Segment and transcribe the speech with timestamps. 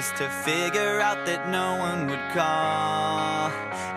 [0.00, 3.52] just to figure out that no one would call.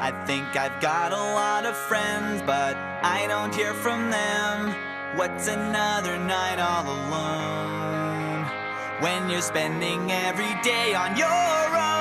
[0.07, 4.75] I think I've got a lot of friends, but I don't hear from them.
[5.15, 8.43] What's another night all alone?
[8.99, 11.92] When you're spending every day on your own.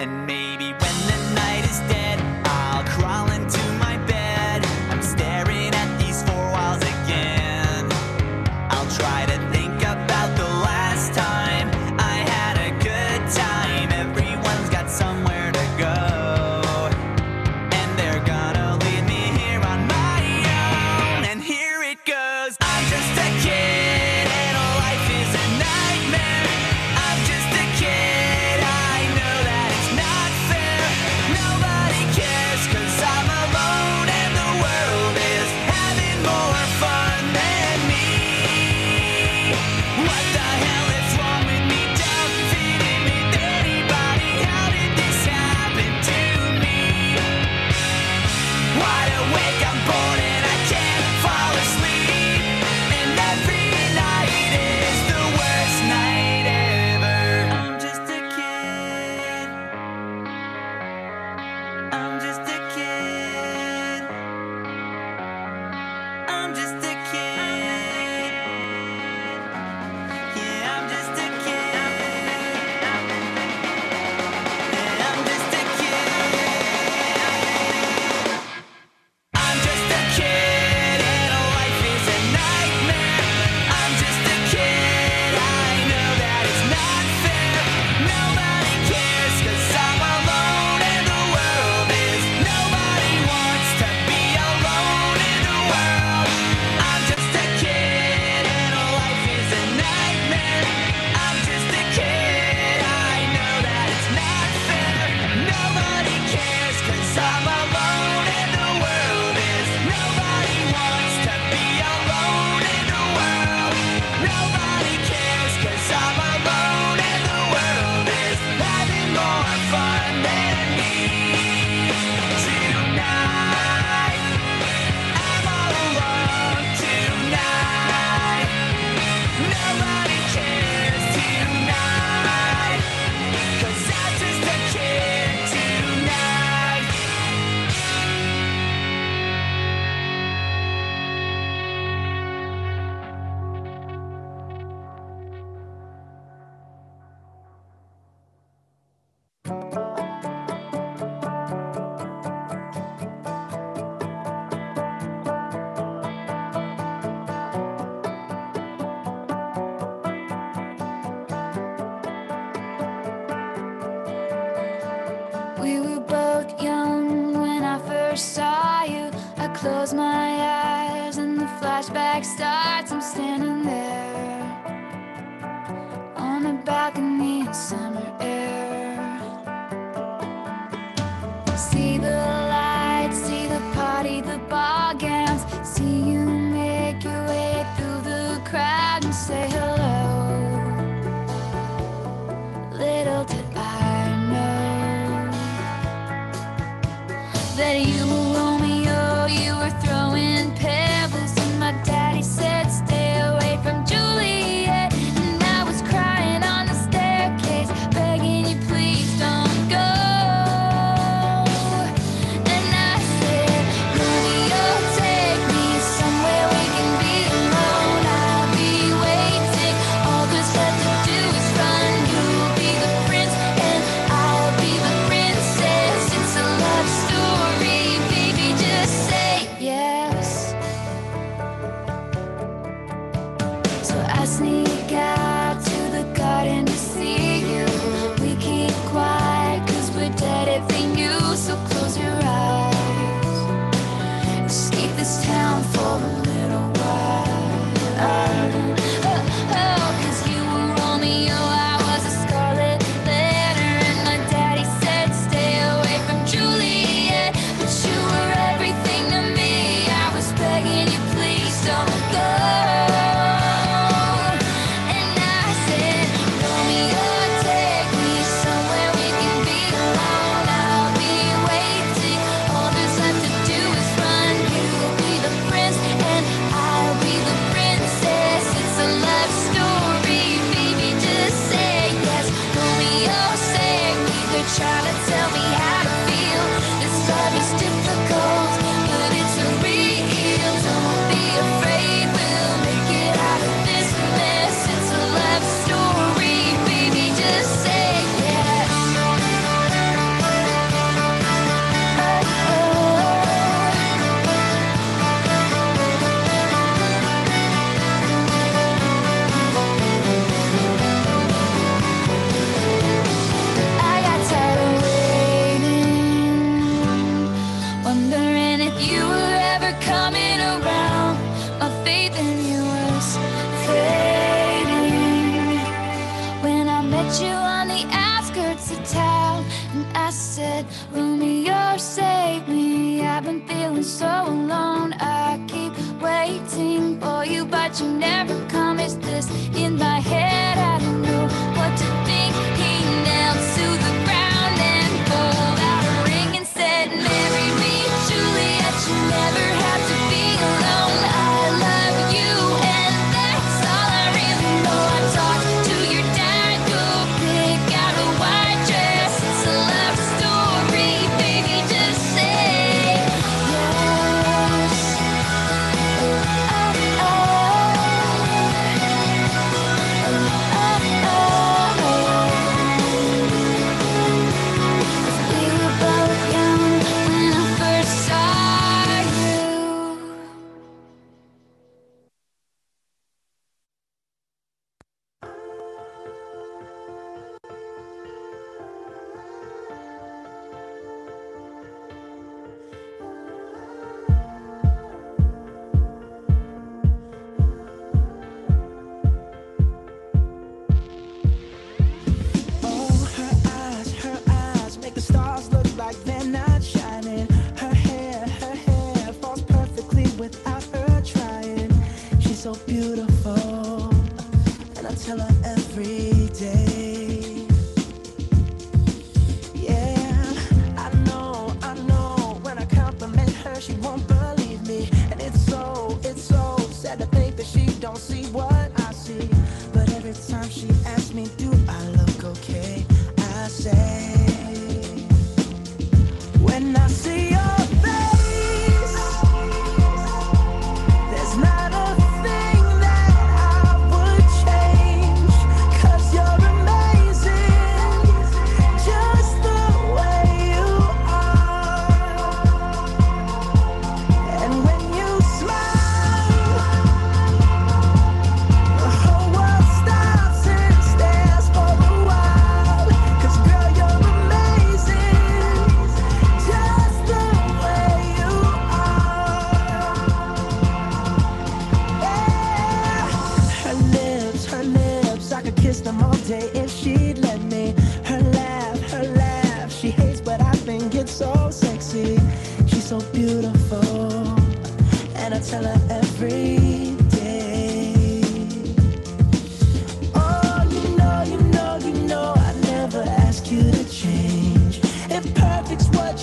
[0.00, 0.49] and me.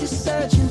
[0.07, 0.66] searching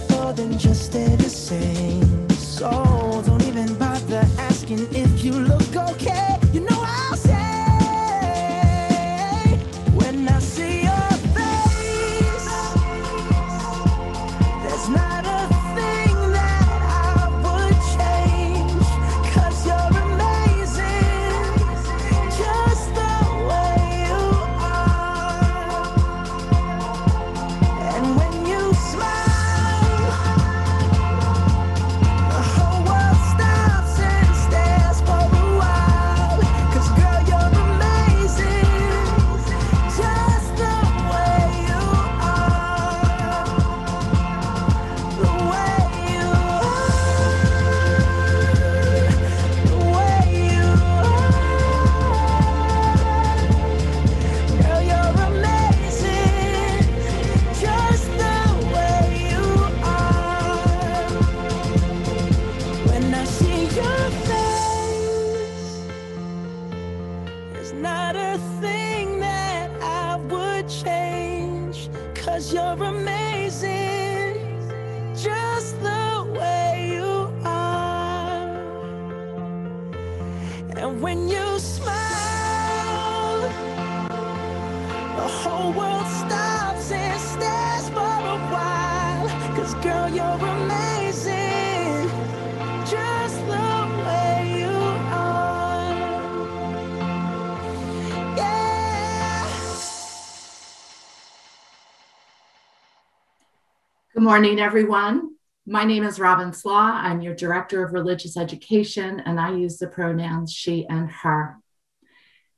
[104.26, 105.36] morning, everyone.
[105.66, 106.90] My name is Robin Slaw.
[107.00, 111.58] I'm your Director of Religious Education, and I use the pronouns she and her.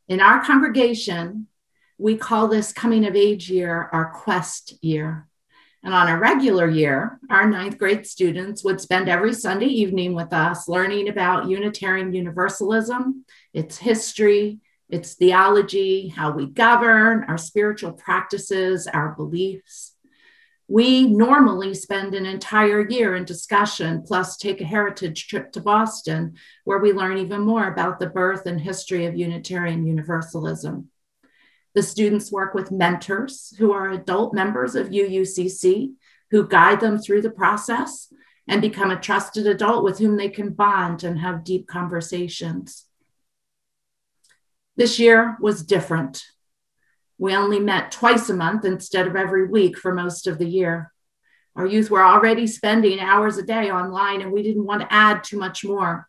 [0.08, 1.46] In our congregation,
[1.98, 5.28] we call this coming of age year our quest year.
[5.84, 10.32] And on a regular year, our ninth grade students would spend every Sunday evening with
[10.32, 18.86] us learning about Unitarian Universalism, its history, its theology, how we govern, our spiritual practices,
[18.86, 19.87] our beliefs.
[20.70, 26.34] We normally spend an entire year in discussion, plus take a heritage trip to Boston,
[26.64, 30.90] where we learn even more about the birth and history of Unitarian Universalism.
[31.74, 35.94] The students work with mentors who are adult members of UUCC
[36.30, 38.12] who guide them through the process
[38.46, 42.86] and become a trusted adult with whom they can bond and have deep conversations.
[44.76, 46.24] This year was different.
[47.18, 50.92] We only met twice a month instead of every week for most of the year.
[51.56, 55.24] Our youth were already spending hours a day online, and we didn't want to add
[55.24, 56.08] too much more.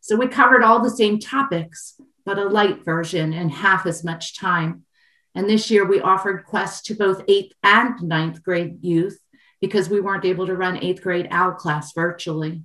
[0.00, 4.38] So we covered all the same topics, but a light version in half as much
[4.38, 4.84] time.
[5.34, 9.18] And this year we offered quests to both eighth and ninth grade youth
[9.60, 12.62] because we weren't able to run eighth grade OWL class virtually.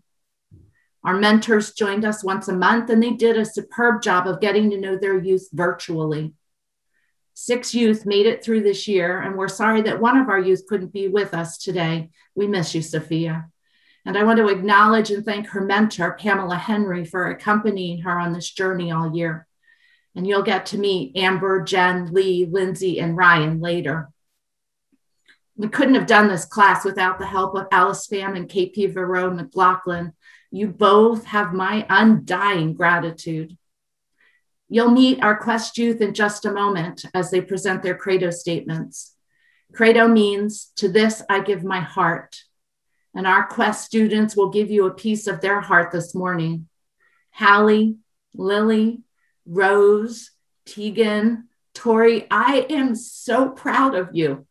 [1.04, 4.70] Our mentors joined us once a month and they did a superb job of getting
[4.72, 6.34] to know their youth virtually.
[7.42, 10.66] Six youth made it through this year, and we're sorry that one of our youth
[10.68, 12.10] couldn't be with us today.
[12.36, 13.48] We miss you, Sophia.
[14.06, 18.34] And I want to acknowledge and thank her mentor, Pamela Henry, for accompanying her on
[18.34, 19.48] this journey all year.
[20.16, 24.10] And you'll get to meet Amber, Jen, Lee, Lindsay, and Ryan later.
[25.56, 29.34] We couldn't have done this class without the help of Alice Pham and KP Verow
[29.34, 30.12] McLaughlin.
[30.52, 33.58] You both have my undying gratitude.
[34.70, 39.16] You'll meet our Quest youth in just a moment as they present their Credo statements.
[39.74, 42.44] Credo means, To this I give my heart.
[43.16, 46.68] And our Quest students will give you a piece of their heart this morning.
[47.32, 47.98] Hallie,
[48.36, 49.02] Lily,
[49.48, 50.32] Rose,
[50.68, 54.46] Teaghan, Tori, I am so proud of you.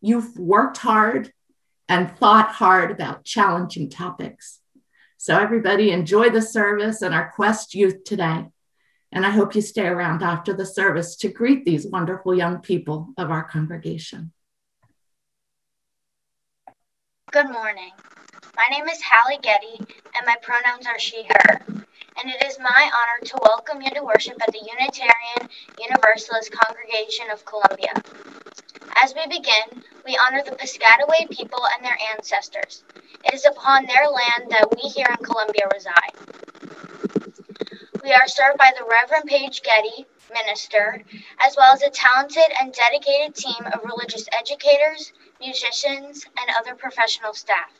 [0.00, 1.30] You've worked hard
[1.88, 4.60] and thought hard about challenging topics.
[5.18, 8.46] So, everybody, enjoy the service and our Quest youth today.
[9.14, 13.12] And I hope you stay around after the service to greet these wonderful young people
[13.18, 14.32] of our congregation.
[17.30, 17.92] Good morning.
[18.56, 19.76] My name is Hallie Getty,
[20.16, 21.60] and my pronouns are she, her.
[21.68, 27.26] And it is my honor to welcome you to worship at the Unitarian Universalist Congregation
[27.30, 27.92] of Columbia.
[29.02, 32.82] As we begin, we honor the Piscataway people and their ancestors.
[33.24, 36.12] It is upon their land that we here in Columbia reside.
[38.02, 41.04] We are served by the Reverend Paige Getty, minister,
[41.38, 47.32] as well as a talented and dedicated team of religious educators, musicians, and other professional
[47.32, 47.70] staff.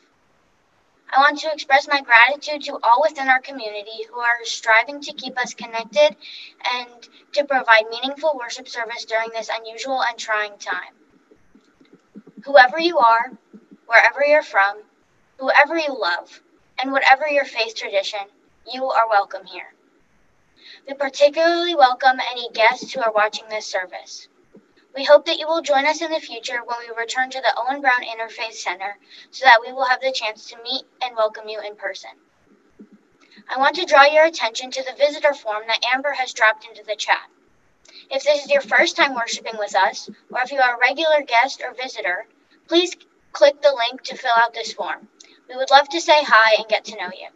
[1.11, 5.13] I want to express my gratitude to all within our community who are striving to
[5.13, 6.15] keep us connected
[6.73, 10.93] and to provide meaningful worship service during this unusual and trying time.
[12.45, 13.33] Whoever you are,
[13.87, 14.83] wherever you're from,
[15.37, 16.41] whoever you love,
[16.81, 18.21] and whatever your faith tradition,
[18.71, 19.73] you are welcome here.
[20.87, 24.27] We particularly welcome any guests who are watching this service.
[24.95, 27.53] We hope that you will join us in the future when we return to the
[27.57, 28.97] Owen Brown Interfaith Center
[29.31, 32.11] so that we will have the chance to meet and welcome you in person.
[33.49, 36.83] I want to draw your attention to the visitor form that Amber has dropped into
[36.83, 37.29] the chat.
[38.09, 41.21] If this is your first time worshiping with us, or if you are a regular
[41.21, 42.25] guest or visitor,
[42.67, 42.95] please
[43.31, 45.07] click the link to fill out this form.
[45.49, 47.27] We would love to say hi and get to know you.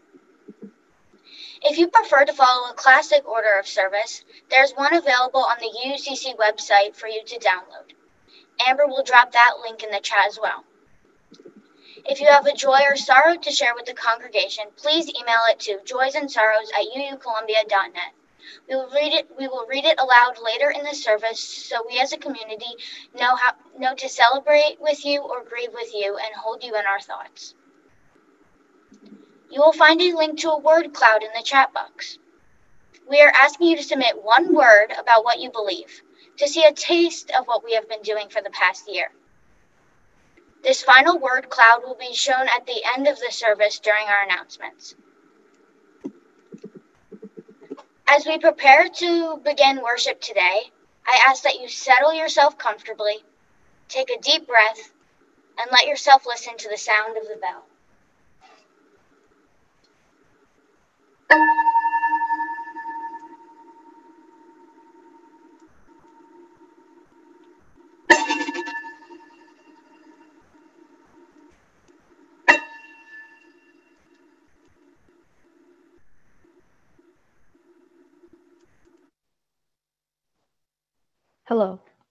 [1.61, 5.75] If you prefer to follow a classic order of service, there's one available on the
[5.87, 7.93] UCC website for you to download.
[8.65, 10.63] Amber will drop that link in the chat as well.
[12.05, 15.59] If you have a joy or sorrow to share with the congregation, please email it
[15.61, 18.13] to joysandsorrows at uucolumbia.net.
[18.69, 21.99] We will read it we will read it aloud later in the service so we
[21.99, 22.77] as a community
[23.13, 26.85] know how know to celebrate with you or grieve with you and hold you in
[26.85, 27.55] our thoughts.
[29.49, 32.17] You will find a link to a word cloud in the chat box.
[33.09, 36.01] We are asking you to submit one word about what you believe
[36.37, 39.09] to see a taste of what we have been doing for the past year.
[40.63, 44.23] This final word cloud will be shown at the end of the service during our
[44.23, 44.95] announcements.
[48.07, 50.71] As we prepare to begin worship today,
[51.05, 53.23] I ask that you settle yourself comfortably,
[53.87, 54.91] take a deep breath,
[55.59, 57.66] and let yourself listen to the sound of the bell.
[61.29, 61.39] Hello,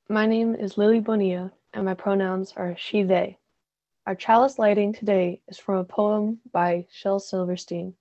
[0.09, 3.38] my name is Lily Bonilla, and my pronouns are she, they.
[4.07, 7.94] Our chalice lighting today is from a poem by Shel Silverstein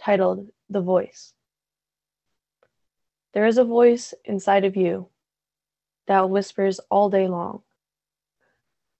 [0.00, 1.34] titled The Voice.
[3.32, 5.08] There is a voice inside of you
[6.06, 7.62] that whispers all day long.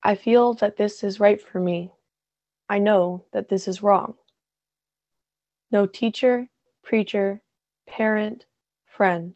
[0.03, 1.93] I feel that this is right for me.
[2.69, 4.15] I know that this is wrong.
[5.73, 6.49] No teacher,
[6.83, 7.41] preacher,
[7.89, 8.45] parent,
[8.85, 9.35] friend,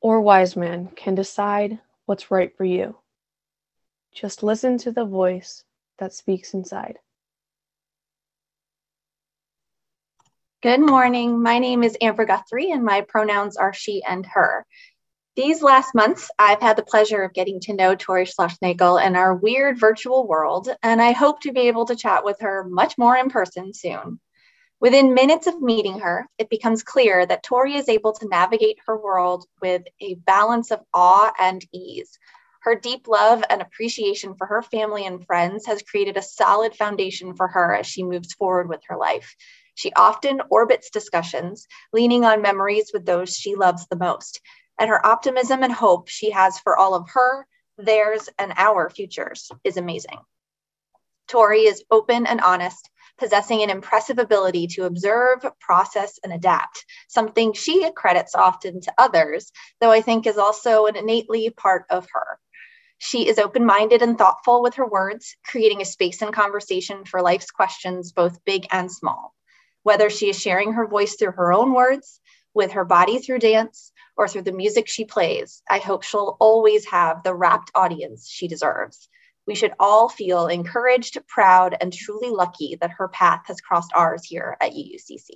[0.00, 2.96] or wise man can decide what's right for you.
[4.12, 5.64] Just listen to the voice
[5.98, 6.98] that speaks inside.
[10.60, 11.40] Good morning.
[11.40, 14.66] My name is Amber Guthrie, and my pronouns are she and her.
[15.36, 19.36] These last months, I've had the pleasure of getting to know Tori Schlossnagle in our
[19.36, 23.16] weird virtual world, and I hope to be able to chat with her much more
[23.16, 24.18] in person soon.
[24.80, 29.00] Within minutes of meeting her, it becomes clear that Tori is able to navigate her
[29.00, 32.18] world with a balance of awe and ease.
[32.62, 37.36] Her deep love and appreciation for her family and friends has created a solid foundation
[37.36, 39.36] for her as she moves forward with her life.
[39.78, 44.40] She often orbits discussions, leaning on memories with those she loves the most,
[44.76, 49.52] and her optimism and hope she has for all of her, theirs, and our futures
[49.62, 50.18] is amazing.
[51.28, 57.52] Tori is open and honest, possessing an impressive ability to observe, process, and adapt, something
[57.52, 62.40] she credits often to others, though I think is also an innately part of her.
[62.98, 67.22] She is open minded and thoughtful with her words, creating a space and conversation for
[67.22, 69.36] life's questions, both big and small.
[69.88, 72.20] Whether she is sharing her voice through her own words,
[72.52, 76.84] with her body through dance, or through the music she plays, I hope she'll always
[76.84, 79.08] have the rapt audience she deserves.
[79.46, 84.26] We should all feel encouraged, proud, and truly lucky that her path has crossed ours
[84.26, 85.30] here at UUCC.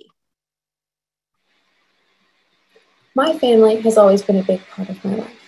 [3.15, 5.41] My family has always been a big part of my life.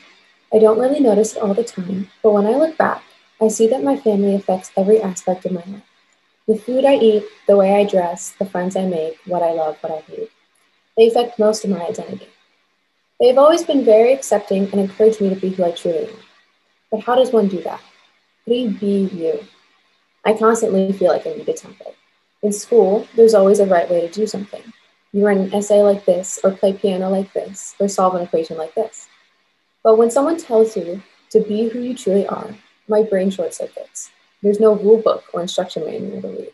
[0.51, 3.03] I don't really notice it all the time, but when I look back,
[3.39, 5.83] I see that my family affects every aspect of my life.
[6.47, 9.77] The food I eat, the way I dress, the friends I make, what I love,
[9.81, 10.29] what I hate.
[10.95, 12.27] They affect most of my identity.
[13.19, 16.15] They have always been very accepting and encouraged me to be who I truly am.
[16.91, 17.79] But how does one do that?
[17.79, 19.39] How do you be you?
[20.23, 21.95] I constantly feel like I need a template.
[22.43, 24.61] In school, there's always a right way to do something.
[25.13, 28.57] You write an essay like this, or play piano like this, or solve an equation
[28.57, 29.07] like this.
[29.83, 32.55] But when someone tells you to be who you truly are,
[32.87, 34.11] my brain short circuits.
[34.41, 36.51] There's no rule book or instruction manual to read.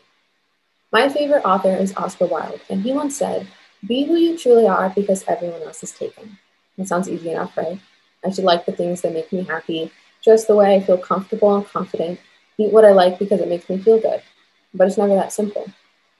[0.92, 3.48] My favorite author is Oscar Wilde, and he once said,
[3.86, 6.38] Be who you truly are because everyone else is taken.
[6.76, 7.80] That sounds easy enough, right?
[8.24, 9.90] I should like the things that make me happy,
[10.22, 12.20] dress the way I feel comfortable and confident,
[12.58, 14.22] eat what I like because it makes me feel good.
[14.74, 15.66] But it's never that simple.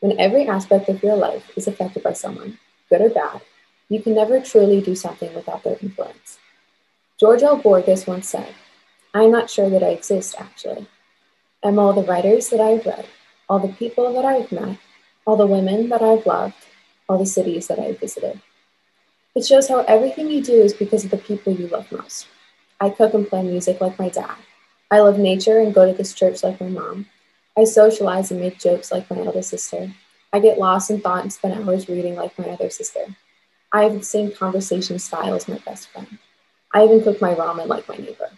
[0.00, 3.40] When every aspect of your life is affected by someone, good or bad,
[3.88, 6.38] you can never truly do something without their influence.
[7.20, 7.56] George L.
[7.56, 8.54] Borges once said,
[9.14, 10.88] I'm not sure that I exist, actually.
[11.64, 13.06] I'm all the writers that I've read,
[13.48, 14.78] all the people that I've met,
[15.24, 16.54] all the women that I've loved,
[17.08, 18.40] all the cities that I've visited.
[19.36, 22.26] It shows how everything you do is because of the people you love most.
[22.80, 24.36] I cook and play music like my dad.
[24.90, 27.06] I love nature and go to this church like my mom.
[27.56, 29.92] I socialize and make jokes like my elder sister.
[30.32, 33.16] I get lost in thought and spend hours reading like my other sister.
[33.72, 36.18] I have the same conversation style as my best friend.
[36.74, 38.30] I even cook my ramen like my neighbor.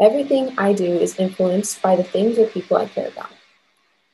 [0.00, 3.32] Everything I do is influenced by the things or people I care about.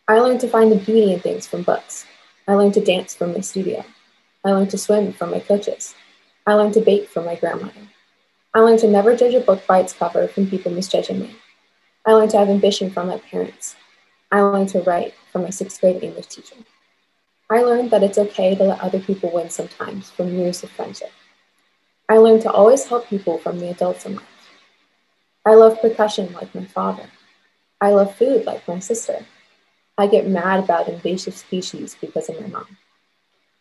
[0.08, 2.04] I learned to find the beauty in things from books.
[2.48, 3.84] I learned to dance from my studio.
[4.44, 5.94] I learned to swim from my coaches.
[6.44, 7.86] I learned to bake from my grandmother.
[8.52, 11.36] I learned to never judge a book by its cover from people misjudging me.
[12.04, 13.76] I learned to have ambition from my parents.
[14.32, 16.56] I learned to write from my sixth grade English teacher.
[17.48, 21.12] I learned that it's okay to let other people win sometimes from years of friendship.
[22.08, 24.35] I learned to always help people from the adults in life.
[25.46, 27.08] I love percussion like my father.
[27.80, 29.24] I love food like my sister.
[29.96, 32.76] I get mad about invasive species because of my mom.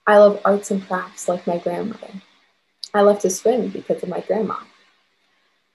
[0.07, 2.09] I love arts and crafts like my grandmother.
[2.91, 4.57] I love to swim because of my grandma.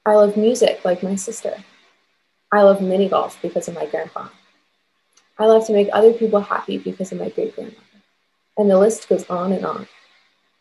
[0.04, 1.62] I love music like my sister.
[2.50, 4.30] I love mini golf because of my grandpa.
[5.38, 7.86] I love to make other people happy because of my great grandmother.
[8.58, 9.86] And the list goes on and on.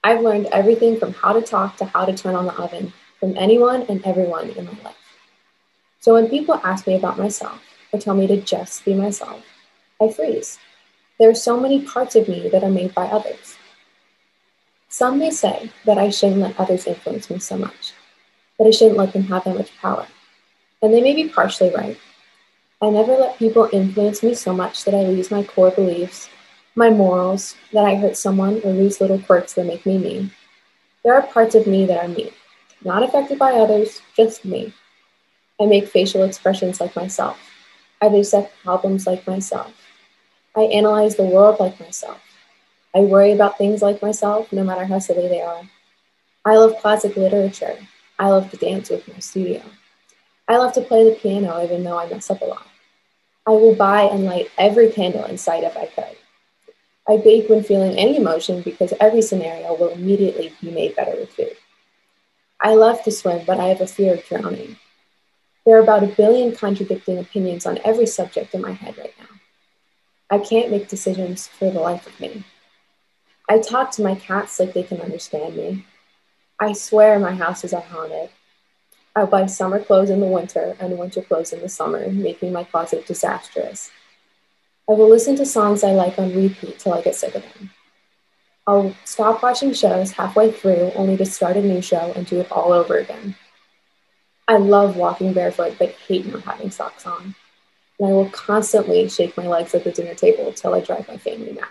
[0.03, 3.35] I've learned everything from how to talk to how to turn on the oven from
[3.35, 4.98] anyone and everyone in my life.
[6.01, 9.43] So when people ask me about myself or tell me to just be myself,
[10.01, 10.57] I freeze.
[11.19, 13.57] There are so many parts of me that are made by others.
[14.88, 17.93] Some may say that I shouldn't let others influence me so much,
[18.57, 20.07] that I shouldn't let them have that much power.
[20.81, 21.99] And they may be partially right.
[22.81, 26.29] I never let people influence me so much that I lose my core beliefs,
[26.75, 30.31] my morals, that I hurt someone or lose little quirks that make me me.
[31.03, 32.31] There are parts of me that are me,
[32.85, 34.73] not affected by others, just me.
[35.62, 37.38] I make facial expressions like myself.
[38.02, 39.74] I dissect problems like myself.
[40.56, 42.22] I analyze the world like myself.
[42.95, 45.62] I worry about things like myself, no matter how silly they are.
[46.45, 47.78] I love classic literature.
[48.17, 49.62] I love to dance with my studio.
[50.48, 52.67] I love to play the piano even though I mess up a lot.
[53.45, 56.17] I will buy and light every candle in sight if I could.
[57.08, 61.32] I bake when feeling any emotion because every scenario will immediately be made better with
[61.32, 61.56] food.
[62.62, 64.78] I love to swim, but I have a fear of drowning.
[65.65, 69.26] There are about a billion contradicting opinions on every subject in my head right now.
[70.30, 72.43] I can't make decisions for the life of me.
[73.50, 75.86] I talk to my cats like they can understand me.
[76.60, 78.30] I swear my houses are haunted.
[79.15, 82.63] I buy summer clothes in the winter and winter clothes in the summer, making my
[82.63, 83.91] closet disastrous.
[84.88, 87.72] I will listen to songs I like on repeat till I get sick of them.
[88.67, 92.52] I'll stop watching shows halfway through only to start a new show and do it
[92.52, 93.36] all over again.
[94.49, 97.35] I love walking barefoot but hate not having socks on.
[97.99, 101.17] And I will constantly shake my legs at the dinner table till I drive my
[101.17, 101.69] family mad.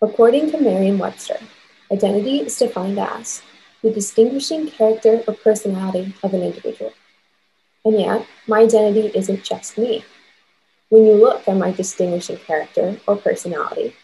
[0.00, 1.36] According to Merriam Webster,
[1.92, 3.42] identity is defined as
[3.82, 6.94] the distinguishing character or personality of an individual.
[7.84, 10.06] And yet, my identity isn't just me.
[10.88, 13.94] When you look at my distinguishing character or personality,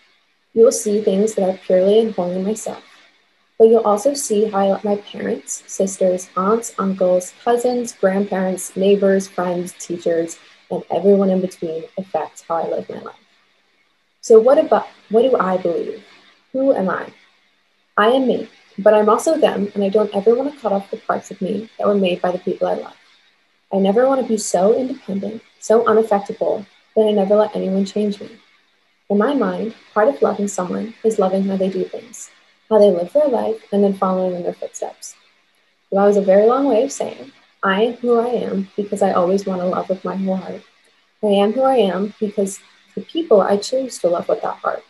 [0.53, 2.85] you will see things that are purely and wholly myself.
[3.59, 10.39] But you'll also see how my parents, sisters, aunts, uncles, cousins, grandparents, neighbors, friends, teachers,
[10.71, 13.17] and everyone in between affect how I live my life.
[14.21, 16.05] So what about what do I believe?
[16.53, 17.13] Who am I?
[17.97, 20.91] I am me, but I'm also them, and I don't ever want to cut off
[20.91, 22.97] the parts of me that were made by the people I love.
[23.73, 28.21] I never want to be so independent, so unaffectable, that I never let anyone change
[28.21, 28.31] me.
[29.11, 32.31] In my mind, part of loving someone is loving how they do things,
[32.69, 35.17] how they live their life, and then following in their footsteps.
[35.91, 39.03] So that was a very long way of saying, I am who I am because
[39.03, 40.63] I always want to love with my whole heart.
[41.23, 42.61] I am who I am because
[42.95, 44.85] the people I choose to love with that heart.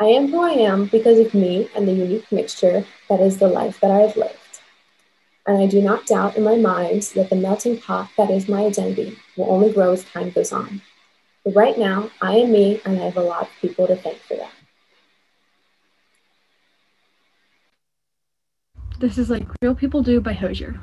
[0.00, 3.48] I am who I am because of me and the unique mixture that is the
[3.48, 4.60] life that I have lived.
[5.46, 8.66] And I do not doubt in my mind that the melting pot that is my
[8.66, 10.82] identity will only grow as time goes on.
[11.44, 14.18] But right now, I am me, and I have a lot of people to thank
[14.18, 14.52] for that.
[19.00, 20.74] This is like Real People Do by Hozier.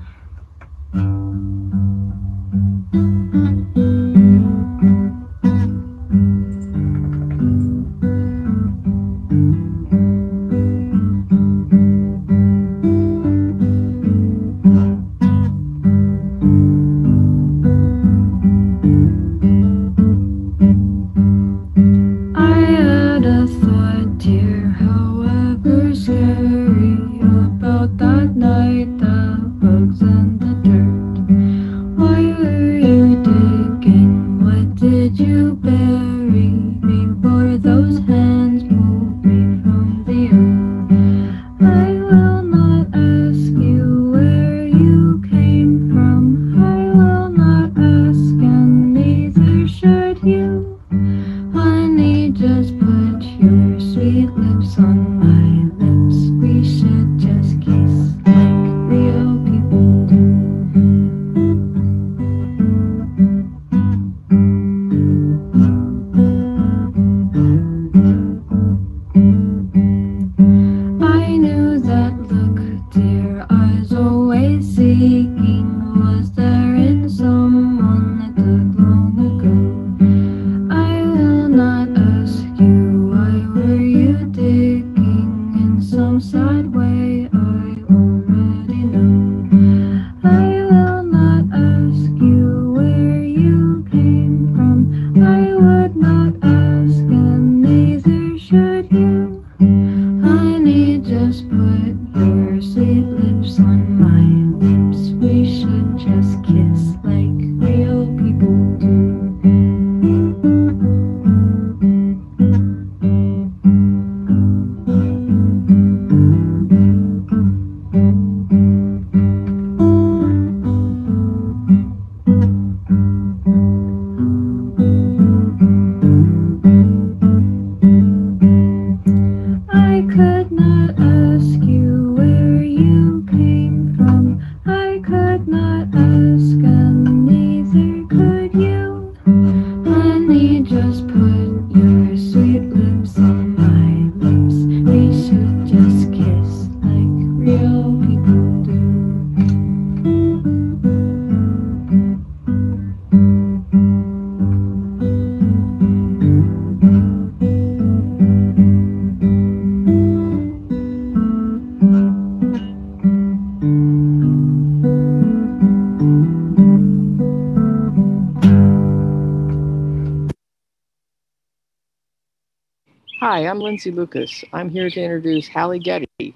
[173.36, 174.45] Hi, I'm Lindsay Lukas.
[174.54, 176.34] I'm here to introduce Hallie Getty.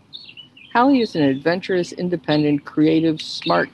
[0.74, 3.70] Hallie is an adventurous, independent, creative, smart,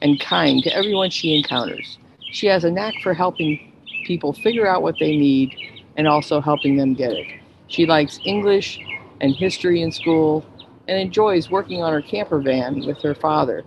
[0.00, 1.98] and kind to everyone she encounters.
[2.30, 3.74] She has a knack for helping
[4.06, 5.54] people figure out what they need
[5.98, 7.26] and also helping them get it.
[7.66, 8.80] She likes English
[9.20, 10.42] and history in school
[10.88, 13.64] and enjoys working on her camper van with her father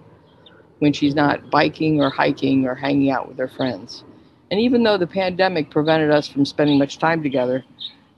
[0.79, 4.03] when she's not biking or hiking or hanging out with her friends.
[4.49, 7.63] And even though the pandemic prevented us from spending much time together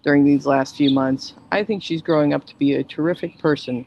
[0.08, 3.86] during these last few months, I think she's growing up to be a terrific person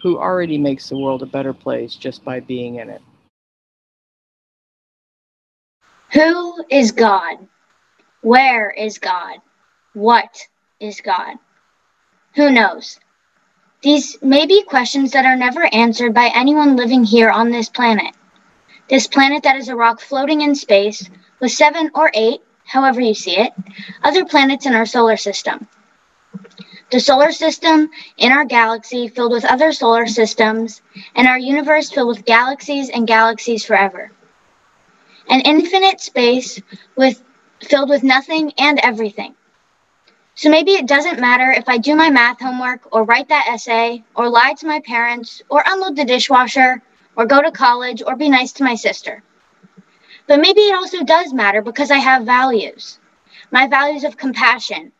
[0.00, 3.02] who already makes the world a better place just by being in it.
[6.12, 7.38] Who is God?
[8.20, 9.38] Where is God?
[9.94, 10.46] What
[10.78, 11.38] is God?
[12.36, 13.00] Who knows?
[13.82, 18.14] These may be questions that are never answered by anyone living here on this planet.
[18.88, 23.14] This planet that is a rock floating in space with seven or eight, however you
[23.14, 23.52] see it,
[24.02, 25.68] other planets in our solar system.
[26.90, 30.80] The solar system in our galaxy filled with other solar systems,
[31.14, 34.10] and our universe filled with galaxies and galaxies forever.
[35.28, 36.60] An infinite space
[36.96, 37.22] with
[37.62, 39.34] filled with nothing and everything.
[40.34, 44.02] So maybe it doesn't matter if I do my math homework or write that essay
[44.14, 46.82] or lie to my parents or unload the dishwasher
[47.16, 49.22] or go to college or be nice to my sister.
[50.26, 52.98] But maybe it also does matter because I have values.
[53.50, 54.92] My values of compassion,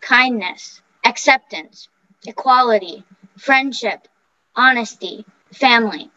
[0.00, 1.88] kindness, acceptance,
[2.26, 3.04] equality,
[3.36, 4.08] friendship,
[4.56, 6.10] honesty, family.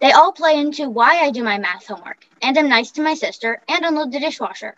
[0.00, 3.14] They all play into why I do my math homework and am nice to my
[3.14, 4.76] sister and unload the dishwasher.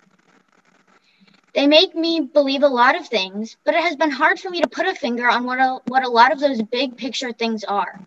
[1.55, 4.61] They make me believe a lot of things, but it has been hard for me
[4.61, 7.65] to put a finger on what a, what a lot of those big picture things
[7.65, 7.99] are.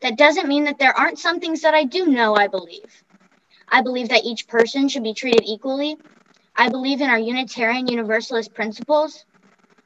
[0.00, 3.04] That doesn't mean that there aren't some things that I do know I believe.
[3.70, 5.96] I believe that each person should be treated equally.
[6.56, 9.24] I believe in our Unitarian Universalist principles.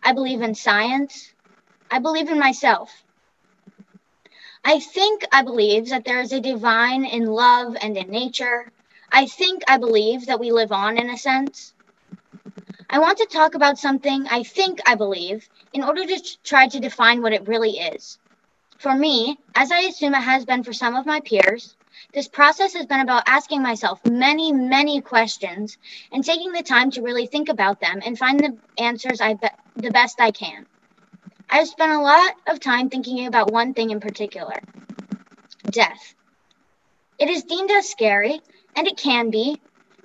[0.03, 1.33] I believe in science.
[1.91, 2.91] I believe in myself.
[4.65, 8.71] I think I believe that there is a divine in love and in nature.
[9.11, 11.75] I think I believe that we live on in a sense.
[12.89, 16.81] I want to talk about something I think I believe in order to try to
[16.81, 18.19] define what it really is.
[18.79, 21.77] For me, as I assume it has been for some of my peers,
[22.13, 25.79] this process has been about asking myself many, many questions
[26.13, 29.49] and taking the time to really think about them and find the answers I be-
[29.77, 30.67] the best I can.
[31.51, 34.61] I've spent a lot of time thinking about one thing in particular
[35.71, 36.15] death.
[37.19, 38.41] It is deemed as scary,
[38.77, 39.61] and it can be,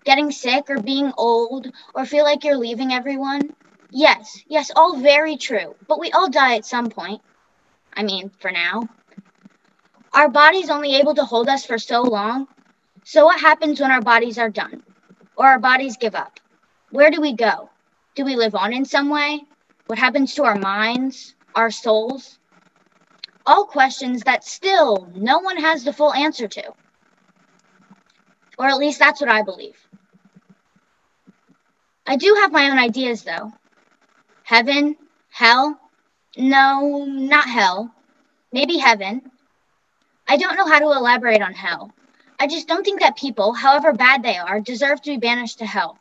[0.05, 3.55] getting sick or being old or feel like you're leaving everyone.
[3.91, 7.21] Yes, yes, all very true, but we all die at some point.
[7.93, 8.87] I mean, for now.
[10.13, 12.47] Our body's only able to hold us for so long.
[13.03, 14.83] So, what happens when our bodies are done?
[15.35, 16.39] Or our bodies give up?
[16.91, 17.69] Where do we go?
[18.15, 19.41] Do we live on in some way?
[19.87, 22.39] What happens to our minds, our souls?
[23.45, 26.73] All questions that still no one has the full answer to.
[28.57, 29.77] Or at least that's what I believe.
[32.05, 33.53] I do have my own ideas, though.
[34.43, 34.95] Heaven?
[35.29, 35.79] Hell?
[36.37, 37.93] No, not hell.
[38.51, 39.31] Maybe heaven.
[40.27, 41.91] I don't know how to elaborate on hell.
[42.39, 45.65] I just don't think that people, however bad they are, deserve to be banished to
[45.65, 45.97] hell.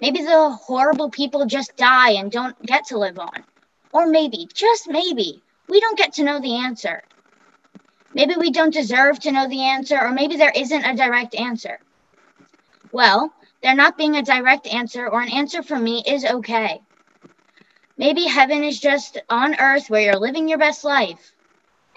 [0.00, 3.44] Maybe the horrible people just die and don't get to live on.
[3.92, 7.02] Or maybe, just maybe, we don't get to know the answer.
[8.14, 11.78] Maybe we don't deserve to know the answer, or maybe there isn't a direct answer.
[12.90, 16.80] Well, there not being a direct answer or an answer for me is okay.
[17.98, 21.32] Maybe heaven is just on earth where you're living your best life.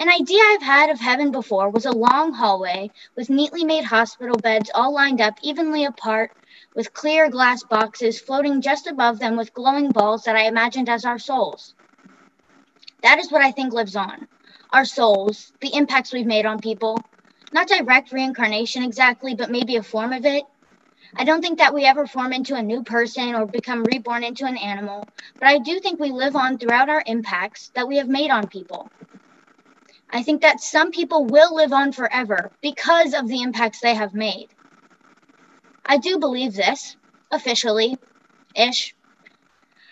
[0.04, 4.36] An idea I've had of heaven before was a long hallway with neatly made hospital
[4.36, 6.32] beds all lined up evenly apart,
[6.76, 11.06] with clear glass boxes floating just above them with glowing balls that I imagined as
[11.06, 11.74] our souls.
[13.02, 14.28] That is what I think lives on
[14.74, 17.00] our souls, the impacts we've made on people.
[17.54, 20.44] Not direct reincarnation exactly, but maybe a form of it.
[21.16, 24.46] I don't think that we ever form into a new person or become reborn into
[24.48, 25.08] an animal,
[25.40, 28.50] but I do think we live on throughout our impacts that we have made on
[28.50, 28.92] people.
[30.14, 34.14] I think that some people will live on forever because of the impacts they have
[34.14, 34.50] made.
[35.84, 36.96] I do believe this,
[37.32, 37.98] officially,
[38.56, 38.94] ish.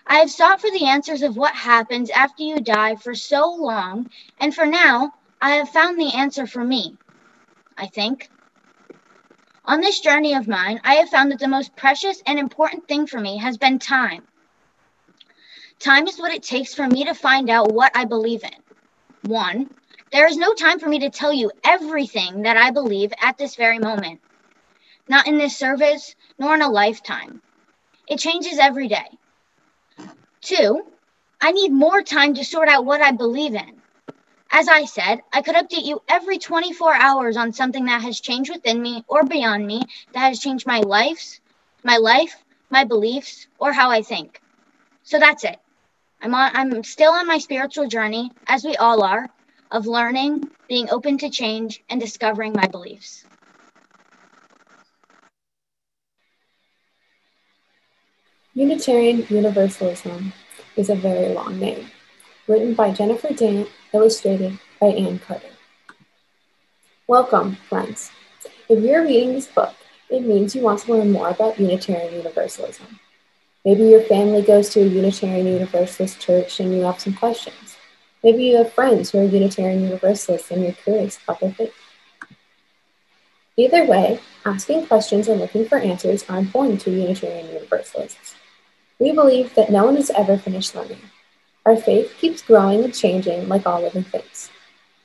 [0.06, 4.12] I have sought for the answers of what happens after you die for so long,
[4.40, 6.98] and for now, I have found the answer for me,
[7.76, 8.30] I think.
[9.66, 13.08] On this journey of mine, I have found that the most precious and important thing
[13.08, 14.28] for me has been time.
[15.80, 19.30] Time is what it takes for me to find out what I believe in.
[19.30, 19.70] One,
[20.12, 23.56] there is no time for me to tell you everything that I believe at this
[23.56, 24.20] very moment.
[25.08, 27.42] Not in this service, nor in a lifetime.
[28.08, 29.08] It changes every day.
[30.42, 30.84] Two,
[31.40, 33.82] I need more time to sort out what I believe in.
[34.52, 38.52] As I said, I could update you every 24 hours on something that has changed
[38.52, 39.84] within me or beyond me
[40.14, 41.40] that has changed my life,
[41.84, 42.36] my life,
[42.70, 44.42] my beliefs, or how I think.
[45.04, 45.58] So that's it.
[46.22, 49.30] I'm on I'm still on my spiritual journey, as we all are,
[49.72, 53.26] of learning, being open to change, and discovering my beliefs.
[58.54, 60.34] Unitarian Universalism
[60.76, 61.88] is a very long name,
[62.48, 65.48] written by Jennifer Dant, illustrated by Ann Carter.
[67.08, 68.12] Welcome, friends.
[68.68, 69.74] If you're reading this book,
[70.10, 73.00] it means you want to learn more about Unitarian Universalism.
[73.64, 77.78] Maybe your family goes to a Unitarian Universalist church and you have some questions.
[78.24, 81.74] Maybe you have friends who are Unitarian Universalists and you're curious about their faith.
[83.58, 88.36] Either way, asking questions and looking for answers are important to Unitarian Universalists.
[89.00, 91.02] We believe that no one is ever finished learning.
[91.66, 94.50] Our faith keeps growing and changing like all living things.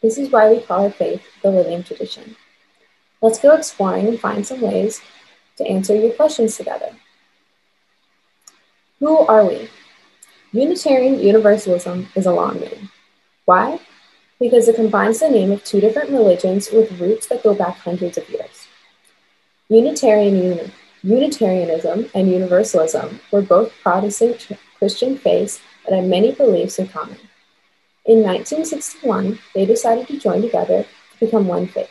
[0.02, 2.36] This is why we call our faith the living tradition.
[3.22, 5.00] Let's go exploring and find some ways
[5.56, 6.94] to answer your questions together.
[9.00, 9.68] Who are we?
[10.52, 12.90] Unitarian Universalism is a long name.
[13.46, 13.78] Why?
[14.40, 18.18] Because it combines the name of two different religions with roots that go back hundreds
[18.18, 18.66] of years.
[19.68, 20.72] Unitarian,
[21.02, 27.18] Unitarianism and Universalism were both Protestant Christian faiths that had many beliefs in common.
[28.04, 31.90] In 1961, they decided to join together to become one faith.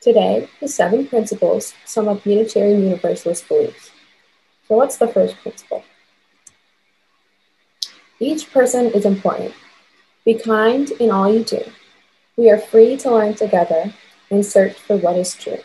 [0.00, 3.90] Today, the seven principles sum up Unitarian Universalist beliefs.
[4.68, 5.84] So, what's the first principle?
[8.18, 9.54] Each person is important.
[10.24, 11.62] Be kind in all you do.
[12.36, 13.92] We are free to learn together
[14.30, 15.58] and search for what is true.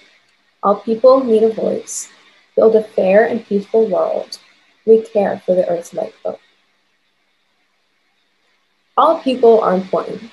[0.64, 2.10] All people need a voice.
[2.56, 4.40] Build a fair and peaceful world.
[4.86, 6.40] We care for the earth's lifeboat.
[8.98, 10.32] All people are important,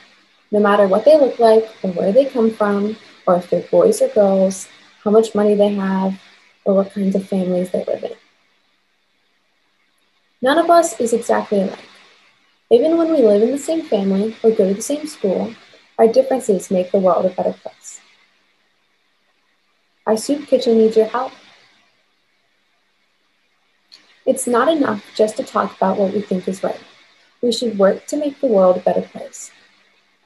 [0.50, 2.96] no matter what they look like or where they come from,
[3.26, 4.68] or if they're boys or girls,
[5.02, 6.18] how much money they have,
[6.64, 8.14] or what kinds of families they live in.
[10.40, 11.78] None of us is exactly alike.
[12.74, 15.54] Even when we live in the same family or go to the same school,
[15.96, 18.00] our differences make the world a better place.
[20.08, 21.30] Our soup kitchen needs your help.
[24.26, 26.80] It's not enough just to talk about what we think is right.
[27.42, 29.52] We should work to make the world a better place.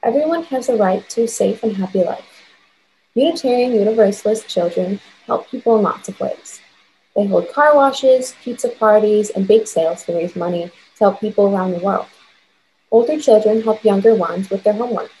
[0.01, 2.47] Everyone has a right to a safe and happy life.
[3.13, 6.61] Unitarian Universalist children help people in lots of ways.
[7.15, 11.53] They hold car washes, pizza parties, and bake sales to raise money to help people
[11.53, 12.07] around the world.
[12.91, 15.11] Older children help younger ones with their homework.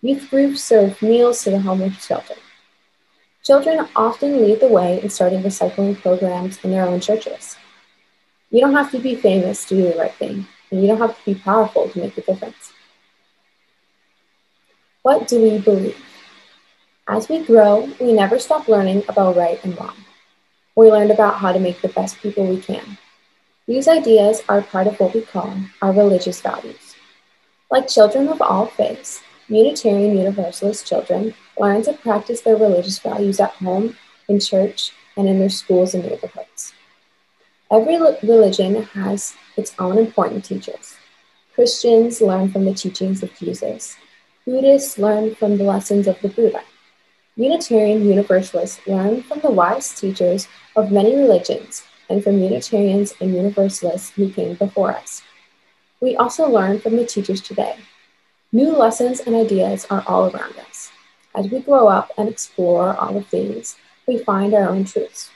[0.00, 2.38] Youth groups serve meals to the homeless children.
[3.42, 7.56] Children often lead the way in starting recycling programs in their own churches.
[8.50, 11.18] You don't have to be famous to do the right thing, and you don't have
[11.18, 12.72] to be powerful to make a difference.
[15.02, 15.96] What do we believe?
[17.08, 19.96] As we grow, we never stop learning about right and wrong.
[20.76, 22.98] We learn about how to make the best people we can.
[23.68, 26.96] These ideas are part of what we call our religious values.
[27.70, 33.50] Like children of all faiths, Unitarian Universalist children learn to practice their religious values at
[33.50, 33.94] home,
[34.26, 36.72] in church, and in their schools and neighborhoods.
[37.70, 40.96] Every religion has its own important teachers.
[41.54, 43.98] Christians learn from the teachings of Jesus.
[44.46, 46.62] Buddhists learn from the lessons of the Buddha.
[47.36, 54.10] Unitarian Universalists learn from the wise teachers of many religions and from Unitarians and Universalists
[54.10, 55.22] who came before us.
[56.00, 57.76] We also learn from the teachers today.
[58.52, 60.90] New lessons and ideas are all around us.
[61.34, 65.30] As we grow up and explore all of things, we find our own truths.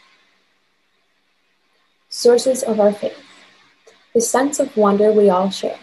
[2.08, 3.22] Sources of our faith.
[4.14, 5.78] The sense of wonder we all share.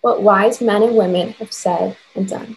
[0.00, 2.56] What wise men and women have said and done.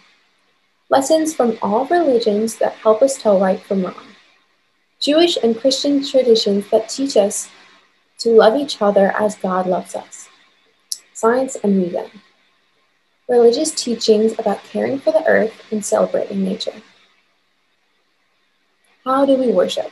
[0.89, 4.10] Lessons from all religions that help us tell right from wrong.
[5.01, 7.49] Jewish and Christian traditions that teach us
[8.19, 10.29] to love each other as God loves us.
[11.11, 12.05] Science and reason.
[13.27, 16.83] Religious teachings about caring for the earth and celebrating nature.
[19.03, 19.89] How do we worship?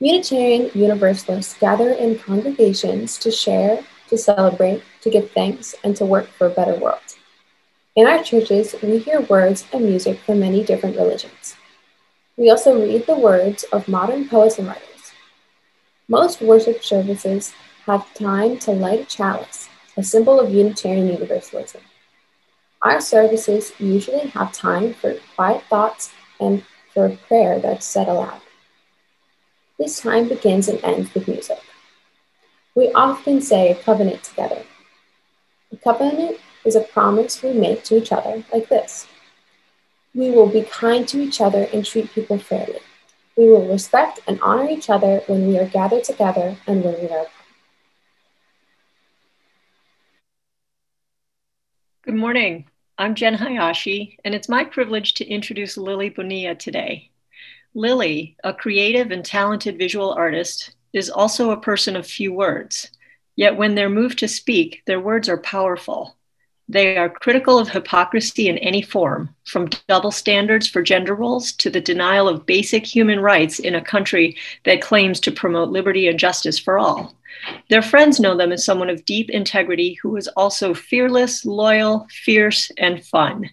[0.00, 6.26] Unitarian Universalists gather in congregations to share, to celebrate, to give thanks, and to work
[6.26, 7.14] for a better world.
[7.94, 11.54] In our churches, we hear words and music from many different religions.
[12.36, 15.12] We also read the words of modern poets and writers.
[16.06, 17.54] Most worship services
[17.86, 21.80] have time to light a chalice, a symbol of Unitarian Universalism.
[22.82, 26.62] Our services usually have time for quiet thoughts and
[26.92, 28.42] for a prayer that's said aloud.
[29.78, 31.60] This time begins and ends with music.
[32.74, 34.62] We often say a covenant together.
[35.72, 39.06] A covenant is a promise we make to each other, like this
[40.16, 42.78] We will be kind to each other and treat people fairly.
[43.36, 47.08] We will respect and honor each other when we are gathered together and when we
[47.08, 47.30] are apart.
[52.00, 52.64] Good morning.
[52.96, 57.10] I'm Jen Hayashi, and it's my privilege to introduce Lily Bonilla today.
[57.74, 62.90] Lily, a creative and talented visual artist, is also a person of few words.
[63.34, 66.16] Yet when they're moved to speak, their words are powerful.
[66.68, 71.70] They are critical of hypocrisy in any form, from double standards for gender roles to
[71.70, 76.18] the denial of basic human rights in a country that claims to promote liberty and
[76.18, 77.14] justice for all.
[77.70, 82.70] Their friends know them as someone of deep integrity who is also fearless, loyal, fierce,
[82.78, 83.50] and fun.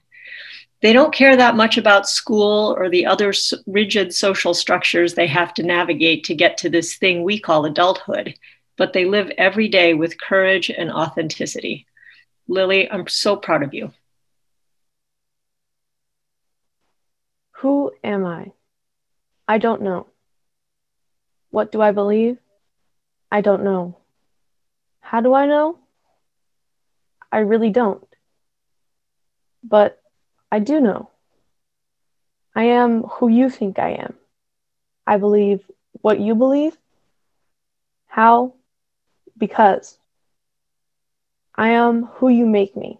[0.81, 3.31] They don't care that much about school or the other
[3.67, 8.33] rigid social structures they have to navigate to get to this thing we call adulthood,
[8.75, 11.85] but they live every day with courage and authenticity.
[12.47, 13.91] Lily, I'm so proud of you.
[17.57, 18.51] Who am I?
[19.47, 20.07] I don't know.
[21.49, 22.37] What do I believe?
[23.31, 23.97] I don't know.
[24.99, 25.77] How do I know?
[27.31, 28.05] I really don't.
[29.63, 30.01] But
[30.51, 31.09] I do know.
[32.55, 34.15] I am who you think I am.
[35.07, 35.61] I believe
[36.01, 36.77] what you believe.
[38.07, 38.53] How?
[39.37, 39.97] Because.
[41.55, 42.99] I am who you make me.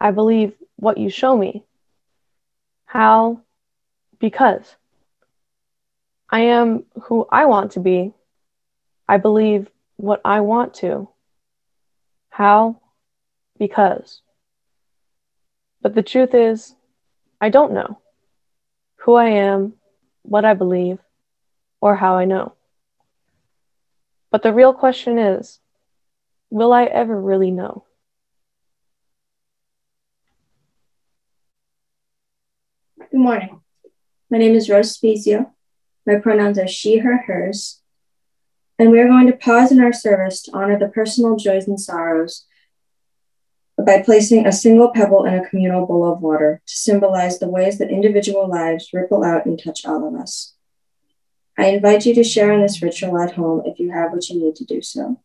[0.00, 1.64] I believe what you show me.
[2.84, 3.40] How?
[4.18, 4.76] Because.
[6.28, 8.12] I am who I want to be.
[9.08, 11.08] I believe what I want to.
[12.30, 12.80] How?
[13.58, 14.20] Because.
[15.80, 16.74] But the truth is,
[17.40, 18.00] I don't know
[18.96, 19.74] who I am,
[20.22, 20.98] what I believe,
[21.80, 22.54] or how I know.
[24.30, 25.60] But the real question is,
[26.54, 27.84] will I ever really know?
[33.00, 33.60] Good morning.
[34.30, 35.50] My name is Rose Spezio.
[36.06, 37.82] My pronouns are she, her, hers.
[38.78, 41.80] And we are going to pause in our service to honor the personal joys and
[41.80, 42.46] sorrows
[43.76, 47.78] by placing a single pebble in a communal bowl of water to symbolize the ways
[47.78, 50.54] that individual lives ripple out and touch all of us.
[51.58, 54.38] I invite you to share in this ritual at home if you have what you
[54.38, 55.20] need to do so.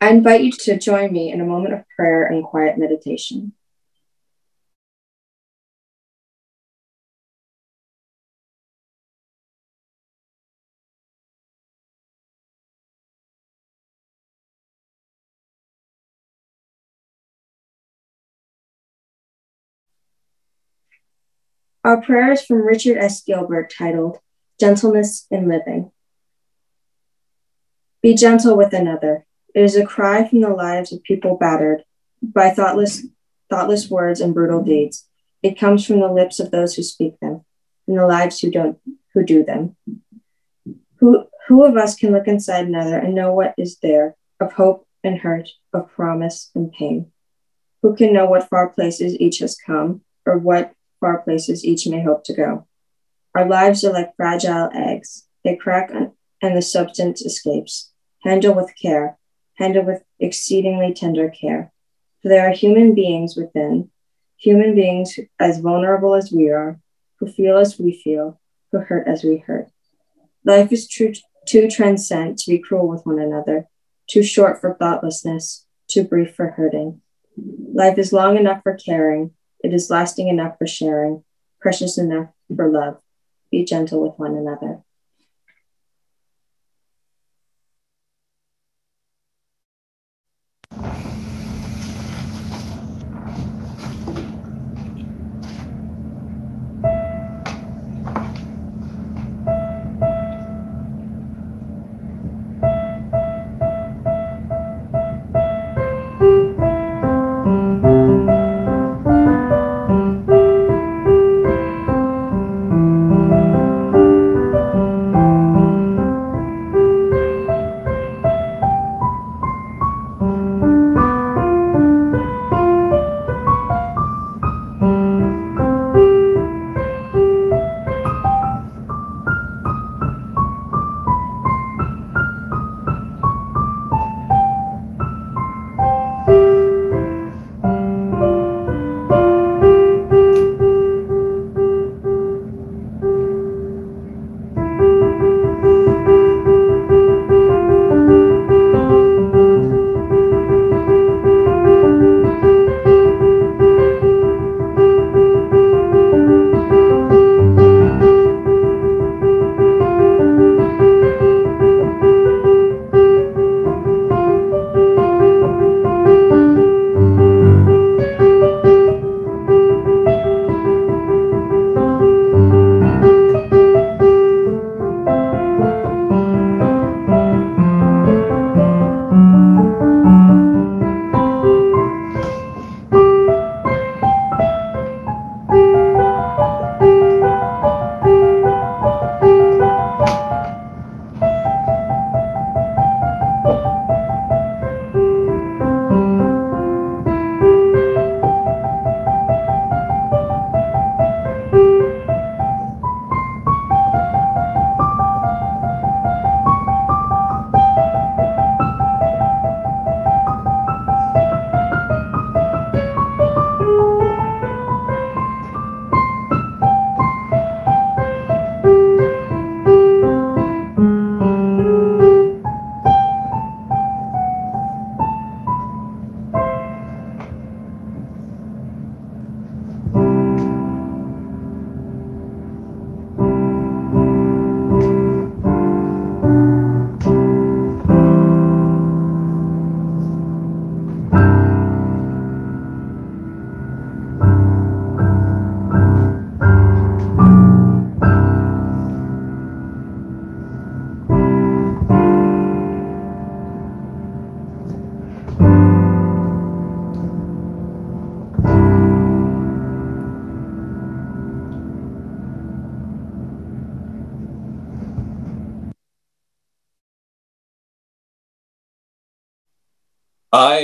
[0.00, 3.52] I invite you to join me in a moment of prayer and quiet meditation.
[21.84, 23.22] Our prayer is from Richard S.
[23.22, 24.18] Gilbert titled
[24.60, 25.90] Gentleness in Living.
[28.02, 29.24] Be gentle with another.
[29.58, 31.82] It is a cry from the lives of people battered
[32.22, 33.04] by thoughtless,
[33.50, 35.08] thoughtless words and brutal deeds.
[35.42, 37.44] It comes from the lips of those who speak them,
[37.88, 38.78] and the lives who don't
[39.12, 39.74] who do them.
[41.00, 44.86] Who who of us can look inside another and know what is there of hope
[45.02, 47.10] and hurt, of promise and pain?
[47.82, 52.00] Who can know what far places each has come, or what far places each may
[52.00, 52.68] hope to go?
[53.34, 55.26] Our lives are like fragile eggs.
[55.42, 57.90] They crack and and the substance escapes.
[58.22, 59.18] Handle with care,
[59.58, 61.72] handle with exceedingly tender care.
[62.22, 63.90] For there are human beings within,
[64.36, 66.78] human beings as vulnerable as we are,
[67.16, 68.40] who feel as we feel,
[68.70, 69.68] who hurt as we hurt.
[70.44, 71.12] Life is true,
[71.44, 73.66] too transcendent to be cruel with one another,
[74.06, 77.00] too short for thoughtlessness, too brief for hurting.
[77.36, 79.32] Life is long enough for caring,
[79.64, 81.24] it is lasting enough for sharing,
[81.60, 83.00] precious enough for love.
[83.50, 84.82] Be gentle with one another.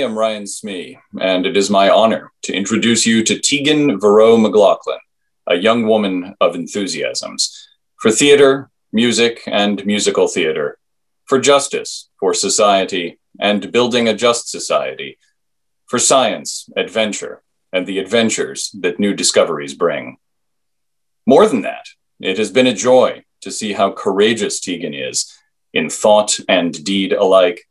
[0.05, 4.99] Am Ryan Smee, and it is my honor to introduce you to Teaghan Verow McLaughlin,
[5.47, 10.77] a young woman of enthusiasms for theater, music, and musical theater,
[11.25, 15.17] for justice, for society, and building a just society,
[15.87, 17.41] for science, adventure,
[17.73, 20.17] and the adventures that new discoveries bring.
[21.25, 21.87] More than that,
[22.19, 25.33] it has been a joy to see how courageous Teaghan is
[25.73, 27.67] in thought and deed alike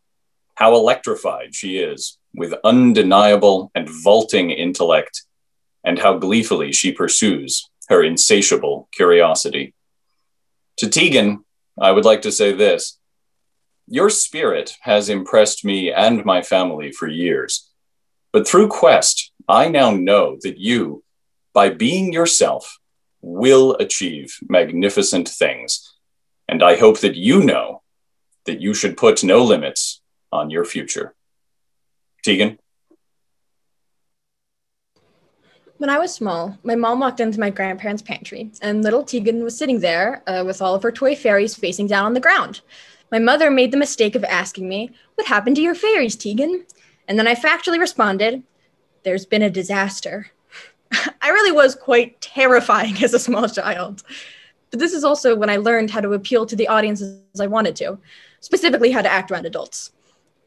[0.57, 5.23] how electrified she is with undeniable and vaulting intellect,
[5.85, 9.75] and how gleefully she pursues her insatiable curiosity.
[10.79, 11.39] To Teaghan,
[11.81, 12.99] I would like to say this
[13.87, 17.71] Your spirit has impressed me and my family for years,
[18.33, 21.05] but through Quest, I now know that you,
[21.53, 22.79] by being yourself,
[23.21, 25.95] will achieve magnificent things.
[26.49, 27.83] And I hope that you know
[28.45, 31.15] that you should put no limits on your future.
[32.25, 32.57] Teaghan?
[35.77, 39.59] When I was small, my mom walked into my grandparents' pantry, and little Teaghan was
[39.59, 42.63] sitting there uh, with all of her toy fairies facing down on the ground.
[43.13, 46.65] My mother made the mistake of asking me, What happened to your fairies, Teaghan?
[47.07, 48.43] And then I factually responded,
[49.03, 50.29] There's been a disaster.
[51.21, 54.03] I really was quite terrifying as a small child.
[54.71, 57.77] But this is also when I learned how to appeal to the audiences I wanted
[57.77, 57.99] to,
[58.41, 59.91] specifically how to act around adults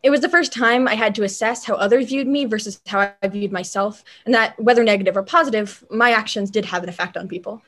[0.04, 3.12] it was the first time I had to assess how others viewed me versus how
[3.22, 7.18] I viewed myself, and that whether negative or positive, my actions did have an effect
[7.18, 7.62] on people.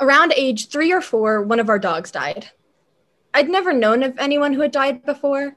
[0.00, 2.50] Around age three or four, one of our dogs died.
[3.34, 5.54] I'd never known of anyone who had died before.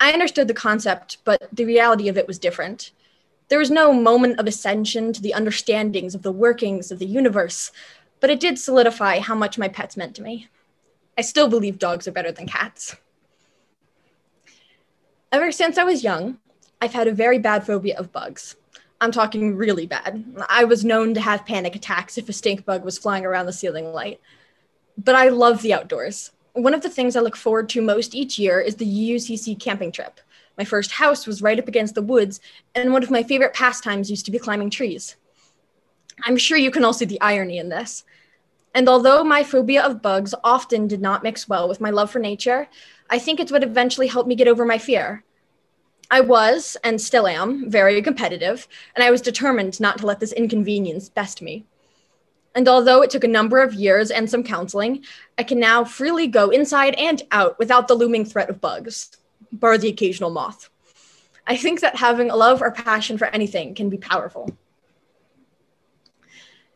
[0.00, 2.92] I understood the concept, but the reality of it was different.
[3.48, 7.70] There was no moment of ascension to the understandings of the workings of the universe,
[8.20, 10.48] but it did solidify how much my pets meant to me.
[11.16, 12.96] I still believe dogs are better than cats.
[15.32, 16.38] Ever since I was young,
[16.80, 18.56] I've had a very bad phobia of bugs.
[19.00, 20.24] I'm talking really bad.
[20.48, 23.52] I was known to have panic attacks if a stink bug was flying around the
[23.52, 24.20] ceiling light.
[24.96, 26.30] But I love the outdoors.
[26.52, 29.92] One of the things I look forward to most each year is the UCC camping
[29.92, 30.20] trip.
[30.56, 32.40] My first house was right up against the woods,
[32.74, 35.16] and one of my favorite pastimes used to be climbing trees.
[36.22, 38.04] I'm sure you can all see the irony in this.
[38.74, 42.18] And although my phobia of bugs often did not mix well with my love for
[42.20, 42.68] nature,
[43.08, 45.24] I think it's what eventually helped me get over my fear.
[46.10, 50.32] I was, and still am, very competitive, and I was determined not to let this
[50.32, 51.66] inconvenience best me.
[52.54, 55.04] And although it took a number of years and some counseling,
[55.36, 59.10] I can now freely go inside and out without the looming threat of bugs,
[59.52, 60.70] bar the occasional moth.
[61.46, 64.56] I think that having a love or passion for anything can be powerful.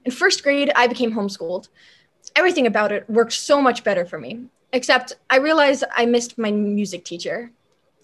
[0.05, 1.68] In first grade, I became homeschooled.
[2.37, 6.51] Everything about it worked so much better for me, except I realized I missed my
[6.51, 7.51] music teacher.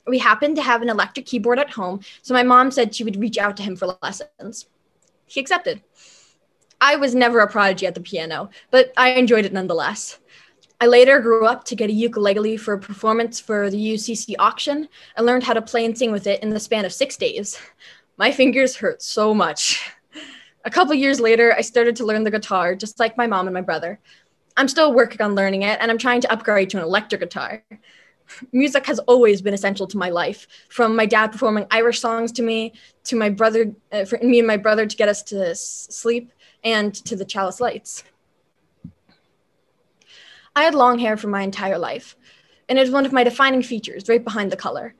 [0.06, 3.20] We happened to have an electric keyboard at home, so my mom said she would
[3.20, 4.66] reach out to him for lessons.
[5.26, 5.82] He accepted.
[6.80, 10.18] I was never a prodigy at the piano, but I enjoyed it nonetheless.
[10.78, 14.88] I later grew up to get a ukulele for a performance for the UCC auction
[15.16, 17.58] and learned how to play and sing with it in the span of six days.
[18.18, 19.90] My fingers hurt so much.
[20.66, 23.54] A couple years later, I started to learn the guitar, just like my mom and
[23.54, 24.00] my brother.
[24.56, 27.62] I'm still working on learning it, and I'm trying to upgrade to an electric guitar.
[28.52, 32.42] Music has always been essential to my life, from my dad performing Irish songs to
[32.42, 32.72] me,
[33.04, 36.32] to my brother, uh, for me and my brother to get us to sleep,
[36.64, 38.02] and to the Chalice Lights.
[40.56, 42.16] I had long hair for my entire life,
[42.68, 44.94] and it was one of my defining features right behind the color.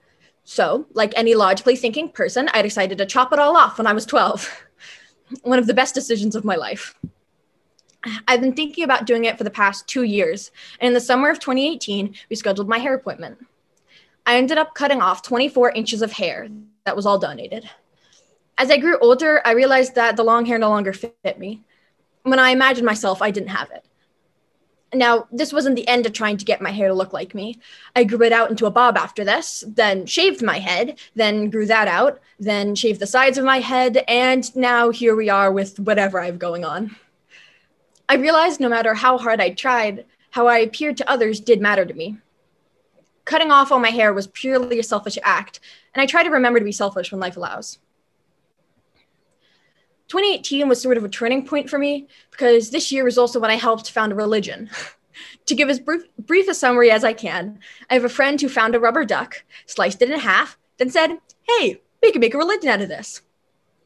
[0.45, 3.95] So, like any logically thinking person, I decided to chop it all off when I
[3.95, 4.65] was 12.
[5.43, 6.95] one of the best decisions of my life.
[8.29, 10.51] I've been thinking about doing it for the past two years,
[10.81, 13.39] and in the summer of 2018, we scheduled my hair appointment.
[14.27, 16.49] I ended up cutting off 24 inches of hair
[16.85, 17.69] that was all donated.
[18.59, 21.63] As I grew older, I realized that the long hair no longer fit me.
[22.23, 23.85] When I imagined myself, I didn't have it.
[24.95, 27.59] Now, this wasn't the end of trying to get my hair to look like me.
[27.95, 31.67] I grew it out into a bob after this, then shaved my head, then grew
[31.67, 35.79] that out, then shaved the sides of my head, and now here we are with
[35.81, 36.97] whatever I have going on.
[38.09, 41.85] I realized no matter how hard I tried, how I appeared to others did matter
[41.85, 42.19] to me.
[43.25, 45.59] Cutting off all my hair was purely a selfish act,
[45.95, 47.79] and I try to remember to be selfish when life allows.
[50.09, 53.51] 2018 was sort of a turning point for me because this year was also when
[53.51, 54.71] I helped found a religion.
[55.47, 57.59] to give as brief, brief a summary as I can,
[57.91, 61.19] I have a friend who found a rubber duck, sliced it in half, then said,
[61.49, 63.23] Hey, we can make a religion out of this.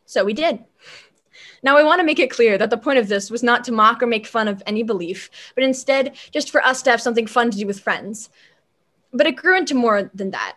[0.05, 0.65] So we did.
[1.63, 3.73] Now, I want to make it clear that the point of this was not to
[3.73, 7.27] mock or make fun of any belief, but instead just for us to have something
[7.27, 8.31] fun to do with friends.
[9.13, 10.57] But it grew into more than that.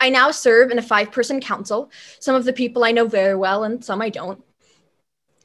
[0.00, 1.90] I now serve in a five person council,
[2.20, 4.42] some of the people I know very well and some I don't.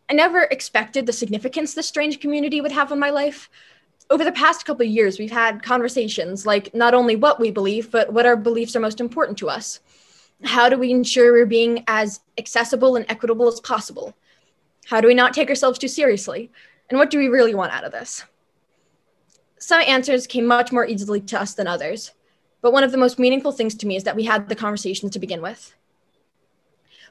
[0.10, 3.50] I never expected the significance this strange community would have on my life.
[4.10, 7.90] Over the past couple of years, we've had conversations like not only what we believe,
[7.90, 9.80] but what our beliefs are most important to us.
[10.44, 14.14] How do we ensure we're being as accessible and equitable as possible?
[14.86, 16.52] How do we not take ourselves too seriously?
[16.90, 18.26] And what do we really want out of this?
[19.58, 22.12] Some answers came much more easily to us than others,
[22.62, 25.12] but one of the most meaningful things to me is that we had the conversations
[25.14, 25.74] to begin with.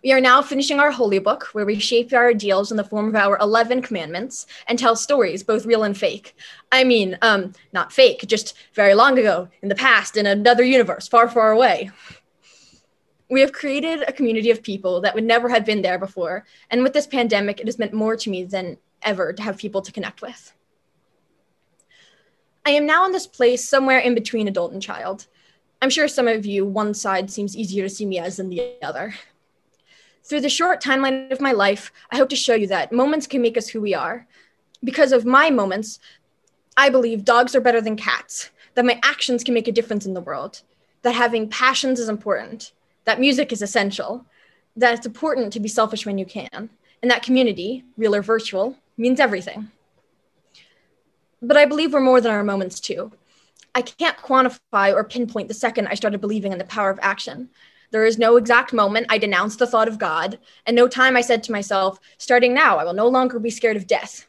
[0.05, 3.09] We are now finishing our holy book, where we shape our ideals in the form
[3.09, 6.35] of our 11 commandments and tell stories, both real and fake.
[6.73, 11.07] I mean, um, not fake, just very long ago, in the past, in another universe,
[11.07, 11.91] far, far away.
[13.33, 16.45] We have created a community of people that would never have been there before.
[16.69, 19.81] And with this pandemic, it has meant more to me than ever to have people
[19.81, 20.53] to connect with.
[22.67, 25.29] I am now in this place somewhere in between adult and child.
[25.81, 28.75] I'm sure some of you, one side seems easier to see me as than the
[28.83, 29.15] other.
[30.25, 33.41] Through the short timeline of my life, I hope to show you that moments can
[33.41, 34.27] make us who we are.
[34.85, 36.01] Because of my moments,
[36.77, 40.13] I believe dogs are better than cats, that my actions can make a difference in
[40.13, 40.61] the world,
[41.01, 42.73] that having passions is important,
[43.05, 44.27] that music is essential,
[44.77, 46.71] that it's important to be selfish when you can,
[47.03, 49.71] and that community, real or virtual, means everything.
[51.41, 53.13] But I believe we're more than our moments too.
[53.75, 57.49] I can't quantify or pinpoint the second I started believing in the power of action.
[57.91, 61.21] There is no exact moment I denounced the thought of God, and no time I
[61.21, 64.27] said to myself, starting now, I will no longer be scared of death.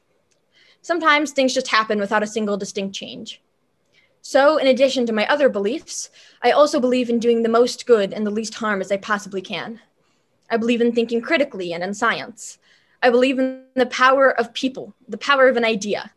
[0.81, 3.41] Sometimes things just happen without a single distinct change.
[4.25, 6.09] So, in addition to my other beliefs,
[6.41, 9.41] I also believe in doing the most good and the least harm as I possibly
[9.41, 9.81] can.
[10.49, 12.57] I believe in thinking critically and in science.
[13.01, 16.11] I believe in the power of people, the power of an idea.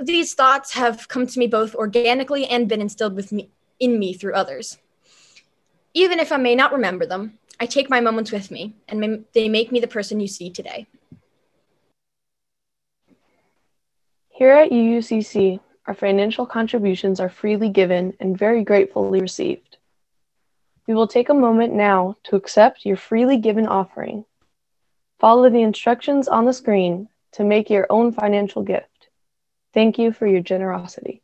[0.00, 4.14] These thoughts have come to me both organically and been instilled with me, in me
[4.14, 4.78] through others.
[5.92, 9.50] Even if I may not remember them, I take my moments with me, and they
[9.50, 10.86] make me the person you see today.
[14.30, 19.78] Here at UUCC, our financial contributions are freely given and very gratefully received.
[20.86, 24.24] We will take a moment now to accept your freely given offering.
[25.18, 29.08] Follow the instructions on the screen to make your own financial gift.
[29.74, 31.22] Thank you for your generosity.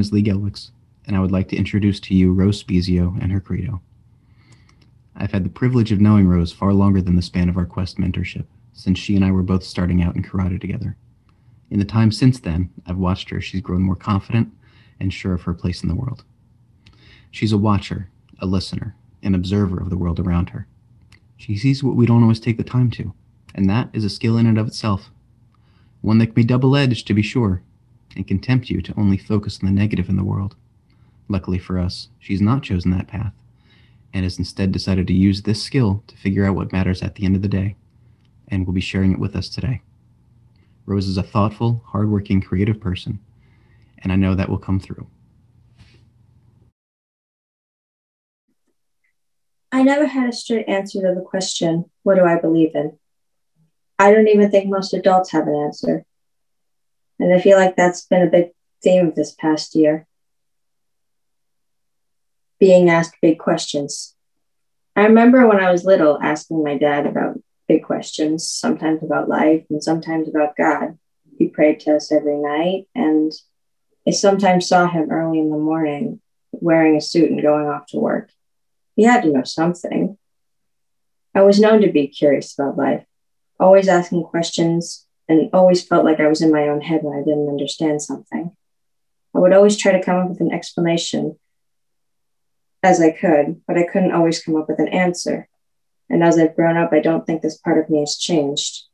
[0.00, 0.70] Name is Lee Gelwicks,
[1.06, 3.82] and I would like to introduce to you Rose Spezio and her credo.
[5.14, 7.98] I've had the privilege of knowing Rose far longer than the span of our Quest
[7.98, 10.96] mentorship, since she and I were both starting out in karate together.
[11.68, 14.50] In the time since then, I've watched her she's grown more confident
[14.98, 16.24] and sure of her place in the world.
[17.30, 20.66] She's a watcher, a listener, an observer of the world around her.
[21.36, 23.12] She sees what we don't always take the time to,
[23.54, 25.10] and that is a skill in and of itself.
[26.00, 27.60] One that can be double edged, to be sure,
[28.16, 30.56] and can tempt you to only focus on the negative in the world.
[31.28, 33.32] Luckily for us, she's not chosen that path
[34.12, 37.24] and has instead decided to use this skill to figure out what matters at the
[37.24, 37.76] end of the day,
[38.48, 39.82] and will be sharing it with us today.
[40.86, 43.20] Rose is a thoughtful, hardworking, creative person,
[43.98, 45.06] and I know that will come through.
[49.72, 52.98] I never had a straight answer to the question, what do I believe in?
[53.98, 56.04] I don't even think most adults have an answer.
[57.20, 58.50] And I feel like that's been a big
[58.82, 60.06] theme of this past year.
[62.58, 64.16] Being asked big questions.
[64.96, 69.64] I remember when I was little asking my dad about big questions, sometimes about life
[69.70, 70.98] and sometimes about God.
[71.38, 73.32] He prayed to us every night, and
[74.06, 76.20] I sometimes saw him early in the morning
[76.52, 78.30] wearing a suit and going off to work.
[78.96, 80.18] He had to know something.
[81.34, 83.04] I was known to be curious about life,
[83.58, 87.22] always asking questions, and always felt like I was in my own head when I
[87.22, 88.50] didn't understand something.
[89.32, 91.38] I would always try to come up with an explanation
[92.82, 95.48] as I could, but I couldn't always come up with an answer.
[96.08, 98.86] And as I've grown up, I don't think this part of me has changed.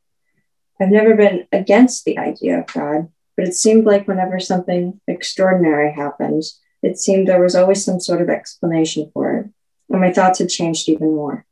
[0.79, 5.91] I've never been against the idea of God, but it seemed like whenever something extraordinary
[5.91, 6.43] happened,
[6.83, 9.47] it seemed there was always some sort of explanation for it,
[9.89, 11.47] and my thoughts had changed even more.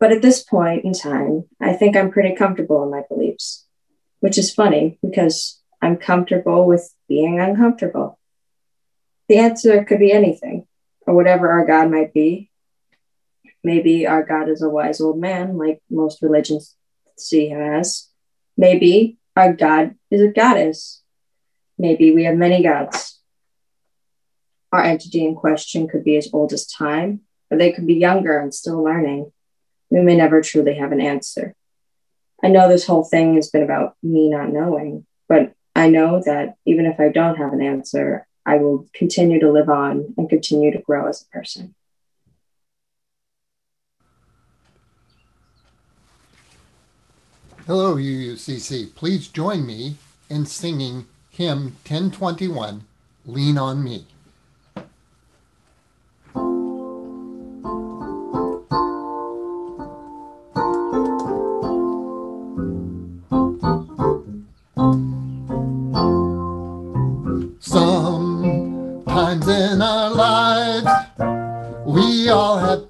[0.00, 3.65] But at this point in time, I think I'm pretty comfortable in my beliefs,
[4.20, 8.18] which is funny because I'm comfortable with being uncomfortable.
[9.28, 10.66] The answer could be anything,
[11.06, 12.50] or whatever our God might be.
[13.62, 16.76] Maybe our God is a wise old man, like most religions
[17.18, 18.08] see him as.
[18.56, 21.02] Maybe our God is a goddess.
[21.78, 23.20] Maybe we have many gods.
[24.72, 28.38] Our entity in question could be as old as time, or they could be younger
[28.38, 29.32] and still learning.
[29.90, 31.54] We may never truly have an answer.
[32.42, 36.56] I know this whole thing has been about me not knowing, but I know that
[36.64, 40.70] even if I don't have an answer, I will continue to live on and continue
[40.72, 41.74] to grow as a person.
[47.66, 48.94] Hello, UUCC.
[48.94, 49.96] Please join me
[50.30, 52.84] in singing hymn 1021,
[53.24, 54.06] Lean on Me.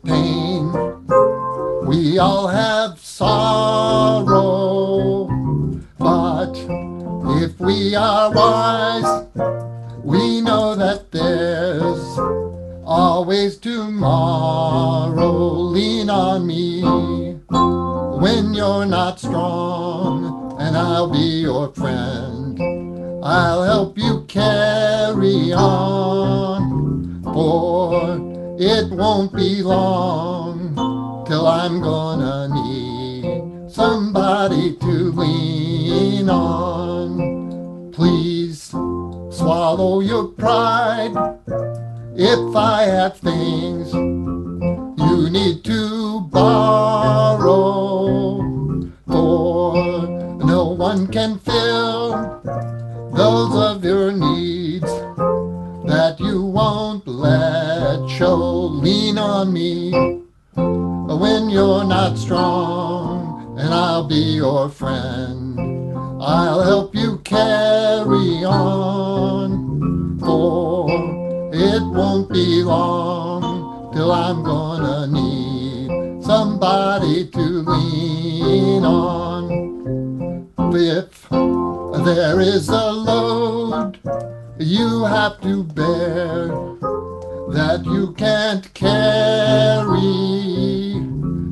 [0.04, 0.72] Pain.
[1.86, 4.46] We all have sorrow.
[5.98, 6.56] But
[7.42, 9.26] if we are wise,
[10.02, 12.18] we know that there's
[12.84, 15.32] always tomorrow.
[15.76, 16.82] Lean on me
[18.20, 22.58] when you're not strong, and I'll be your friend.
[23.24, 28.18] I'll help you carry on, for
[28.58, 30.74] it won't be long
[31.26, 37.92] till I'm gonna need somebody to lean on.
[37.92, 38.62] Please
[39.30, 41.12] swallow your pride
[42.16, 47.56] if I have things you need to borrow,
[49.06, 49.76] for
[50.44, 52.40] no one can fill
[53.12, 54.90] those of your needs
[55.86, 57.55] that you won't let
[58.16, 58.34] show.
[58.34, 59.90] Lean on me
[60.54, 65.58] when you're not strong, and I'll be your friend.
[66.22, 70.86] I'll help you carry on, for
[71.52, 79.44] it won't be long till I'm gonna need somebody to lean on.
[80.74, 81.28] If
[82.04, 83.98] there is a load
[84.58, 86.48] you have to bear
[87.52, 89.94] that you can't carry.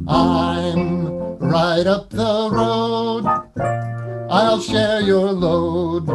[0.09, 3.25] I'm right up the road.
[4.29, 6.09] I'll share your load.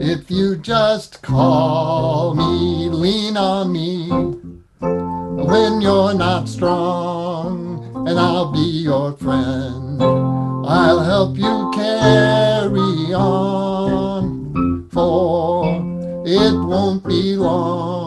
[0.00, 4.08] If you just call me, lean on me
[4.80, 10.02] when you're not strong, and I'll be your friend.
[10.02, 15.66] I'll help you carry on, for
[16.24, 17.99] it won't be long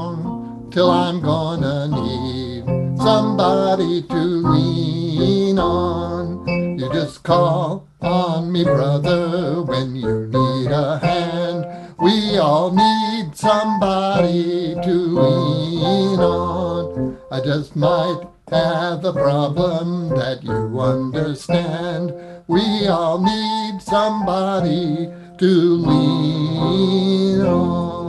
[0.74, 2.66] till I'm gonna need
[2.98, 6.48] somebody to lean on.
[6.80, 11.94] You just call on me, brother, when you need a hand.
[12.00, 17.20] We all need somebody to lean on.
[17.32, 22.16] I just might have a problem that you understand.
[22.48, 25.08] We all need somebody
[25.38, 25.46] to
[25.86, 28.03] lean on.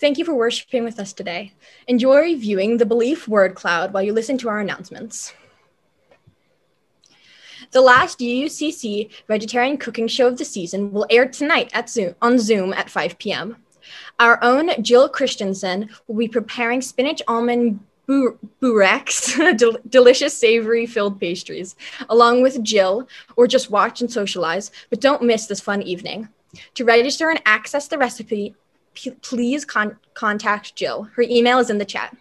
[0.00, 1.52] Thank you for worshiping with us today.
[1.86, 5.34] Enjoy viewing the Belief Word Cloud while you listen to our announcements.
[7.72, 12.38] The last UUCC vegetarian cooking show of the season will air tonight at Zoom, on
[12.38, 13.58] Zoom at 5 p.m.
[14.18, 21.20] Our own Jill Christensen will be preparing spinach almond bu- bureks, del- delicious savory filled
[21.20, 21.76] pastries,
[22.08, 26.30] along with Jill, or just watch and socialize, but don't miss this fun evening.
[26.74, 28.56] To register and access the recipe,
[28.94, 31.04] p- please con- contact Jill.
[31.14, 32.16] Her email is in the chat.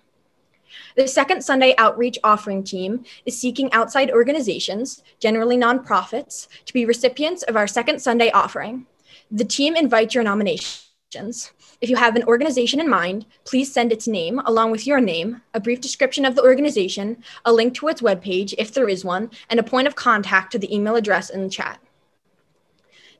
[0.95, 7.43] The Second Sunday Outreach Offering Team is seeking outside organizations, generally nonprofits, to be recipients
[7.43, 8.85] of our Second Sunday offering.
[9.31, 11.51] The team invites your nominations.
[11.81, 15.41] If you have an organization in mind, please send its name along with your name,
[15.53, 19.31] a brief description of the organization, a link to its webpage if there is one,
[19.49, 21.79] and a point of contact to the email address in the chat.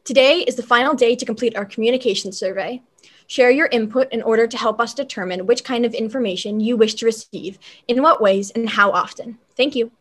[0.03, 2.81] Today is the final day to complete our communication survey.
[3.29, 6.95] Share your input in order to help us determine which kind of information you wish
[6.95, 9.37] to receive, in what ways, and how often.
[9.55, 9.91] Thank you.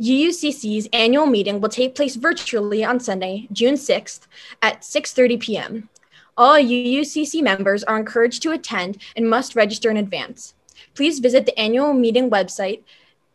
[0.00, 4.28] UUCC's annual meeting will take place virtually on Sunday, June 6th
[4.62, 5.88] at 6:30 p.m.
[6.36, 10.54] All UUCC members are encouraged to attend and must register in advance.
[10.94, 12.84] Please visit the annual meeting website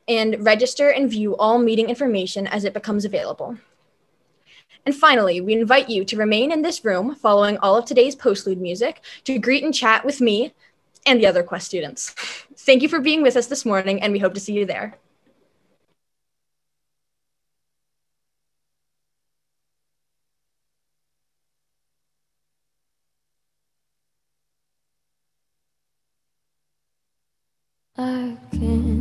[0.08, 3.58] and register and view all meeting information as it becomes available.
[4.86, 8.58] And finally, we invite you to remain in this room following all of today's postlude
[8.58, 10.54] music to greet and chat with me
[11.06, 12.12] and the other Quest students.
[12.58, 14.98] Thank you for being with us this morning, and we hope to see you there.
[27.98, 28.95] I can't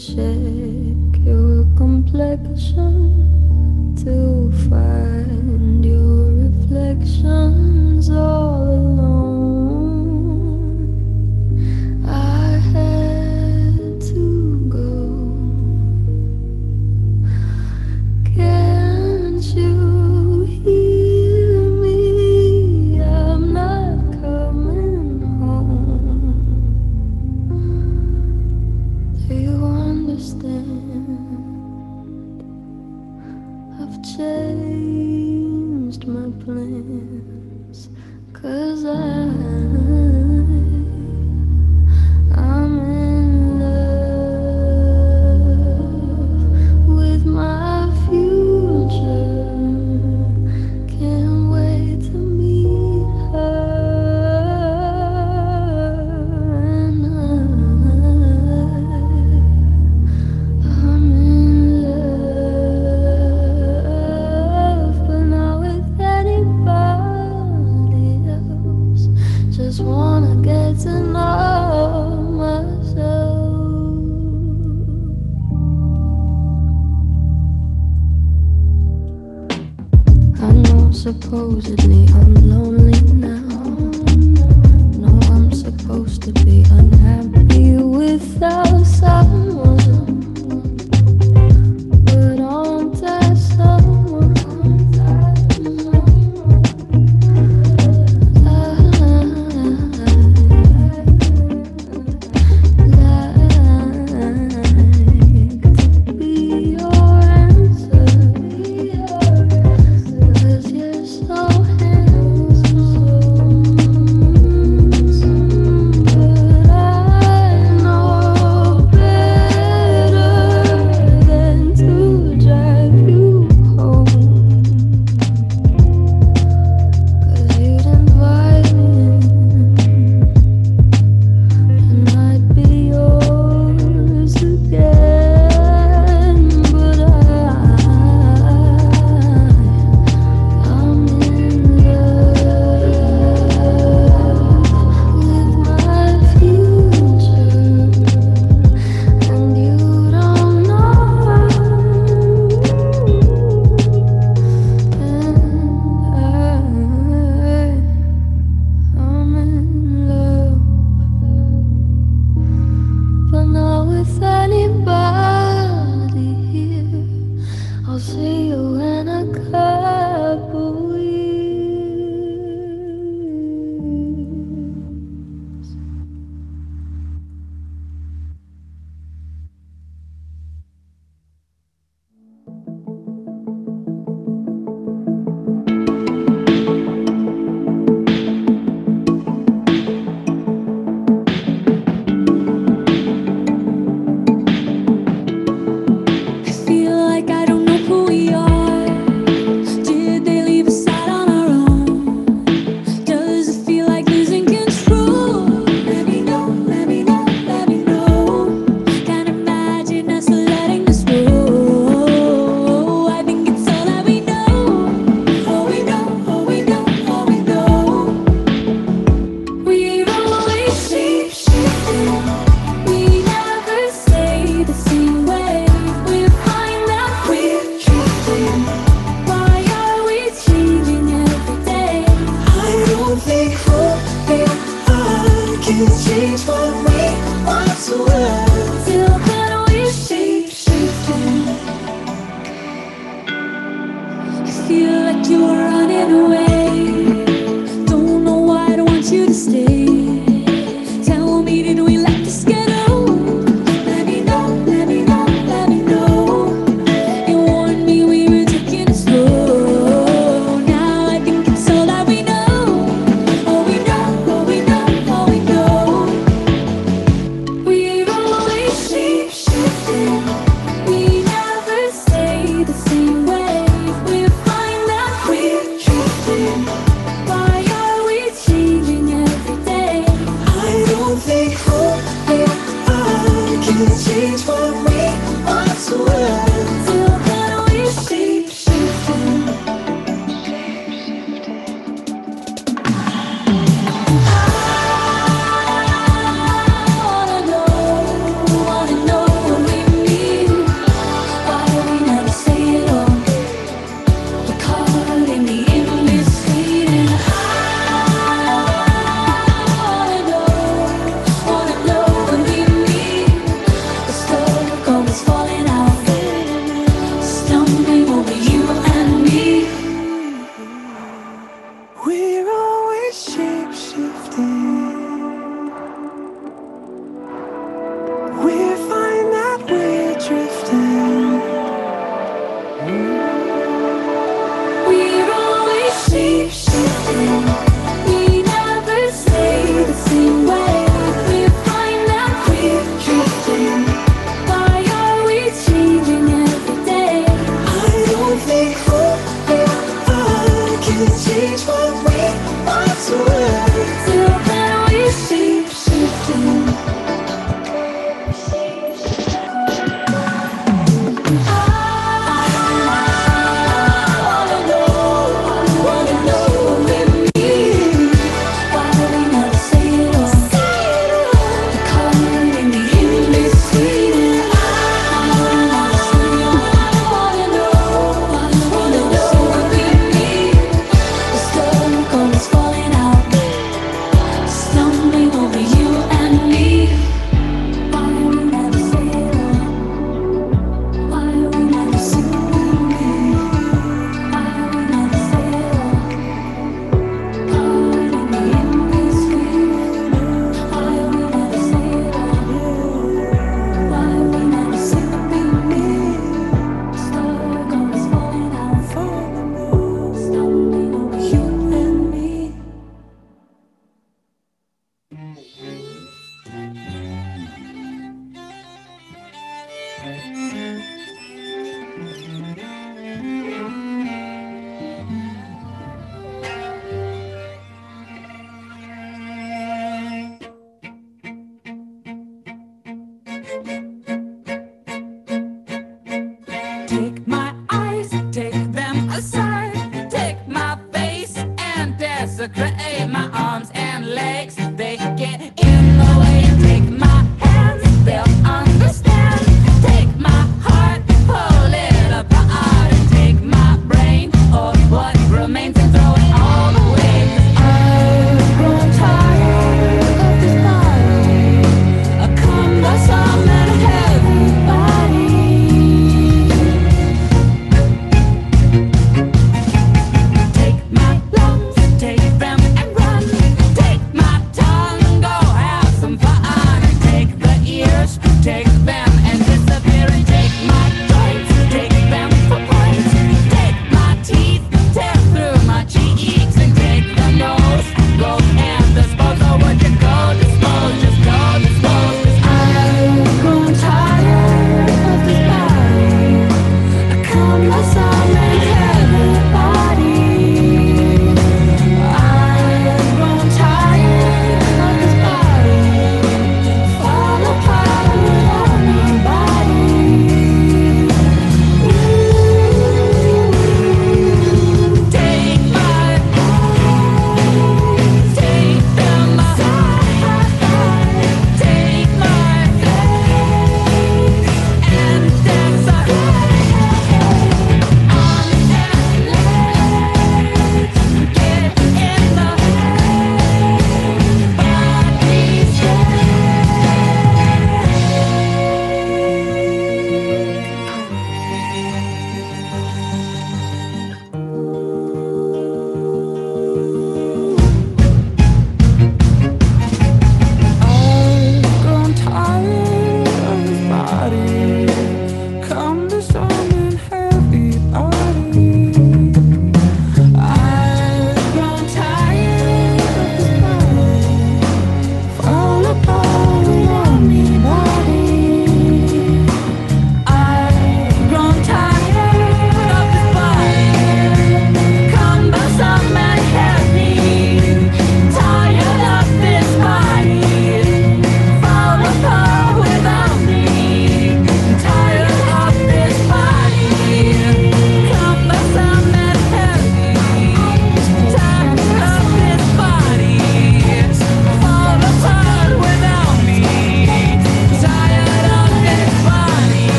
[0.00, 3.29] check your complexion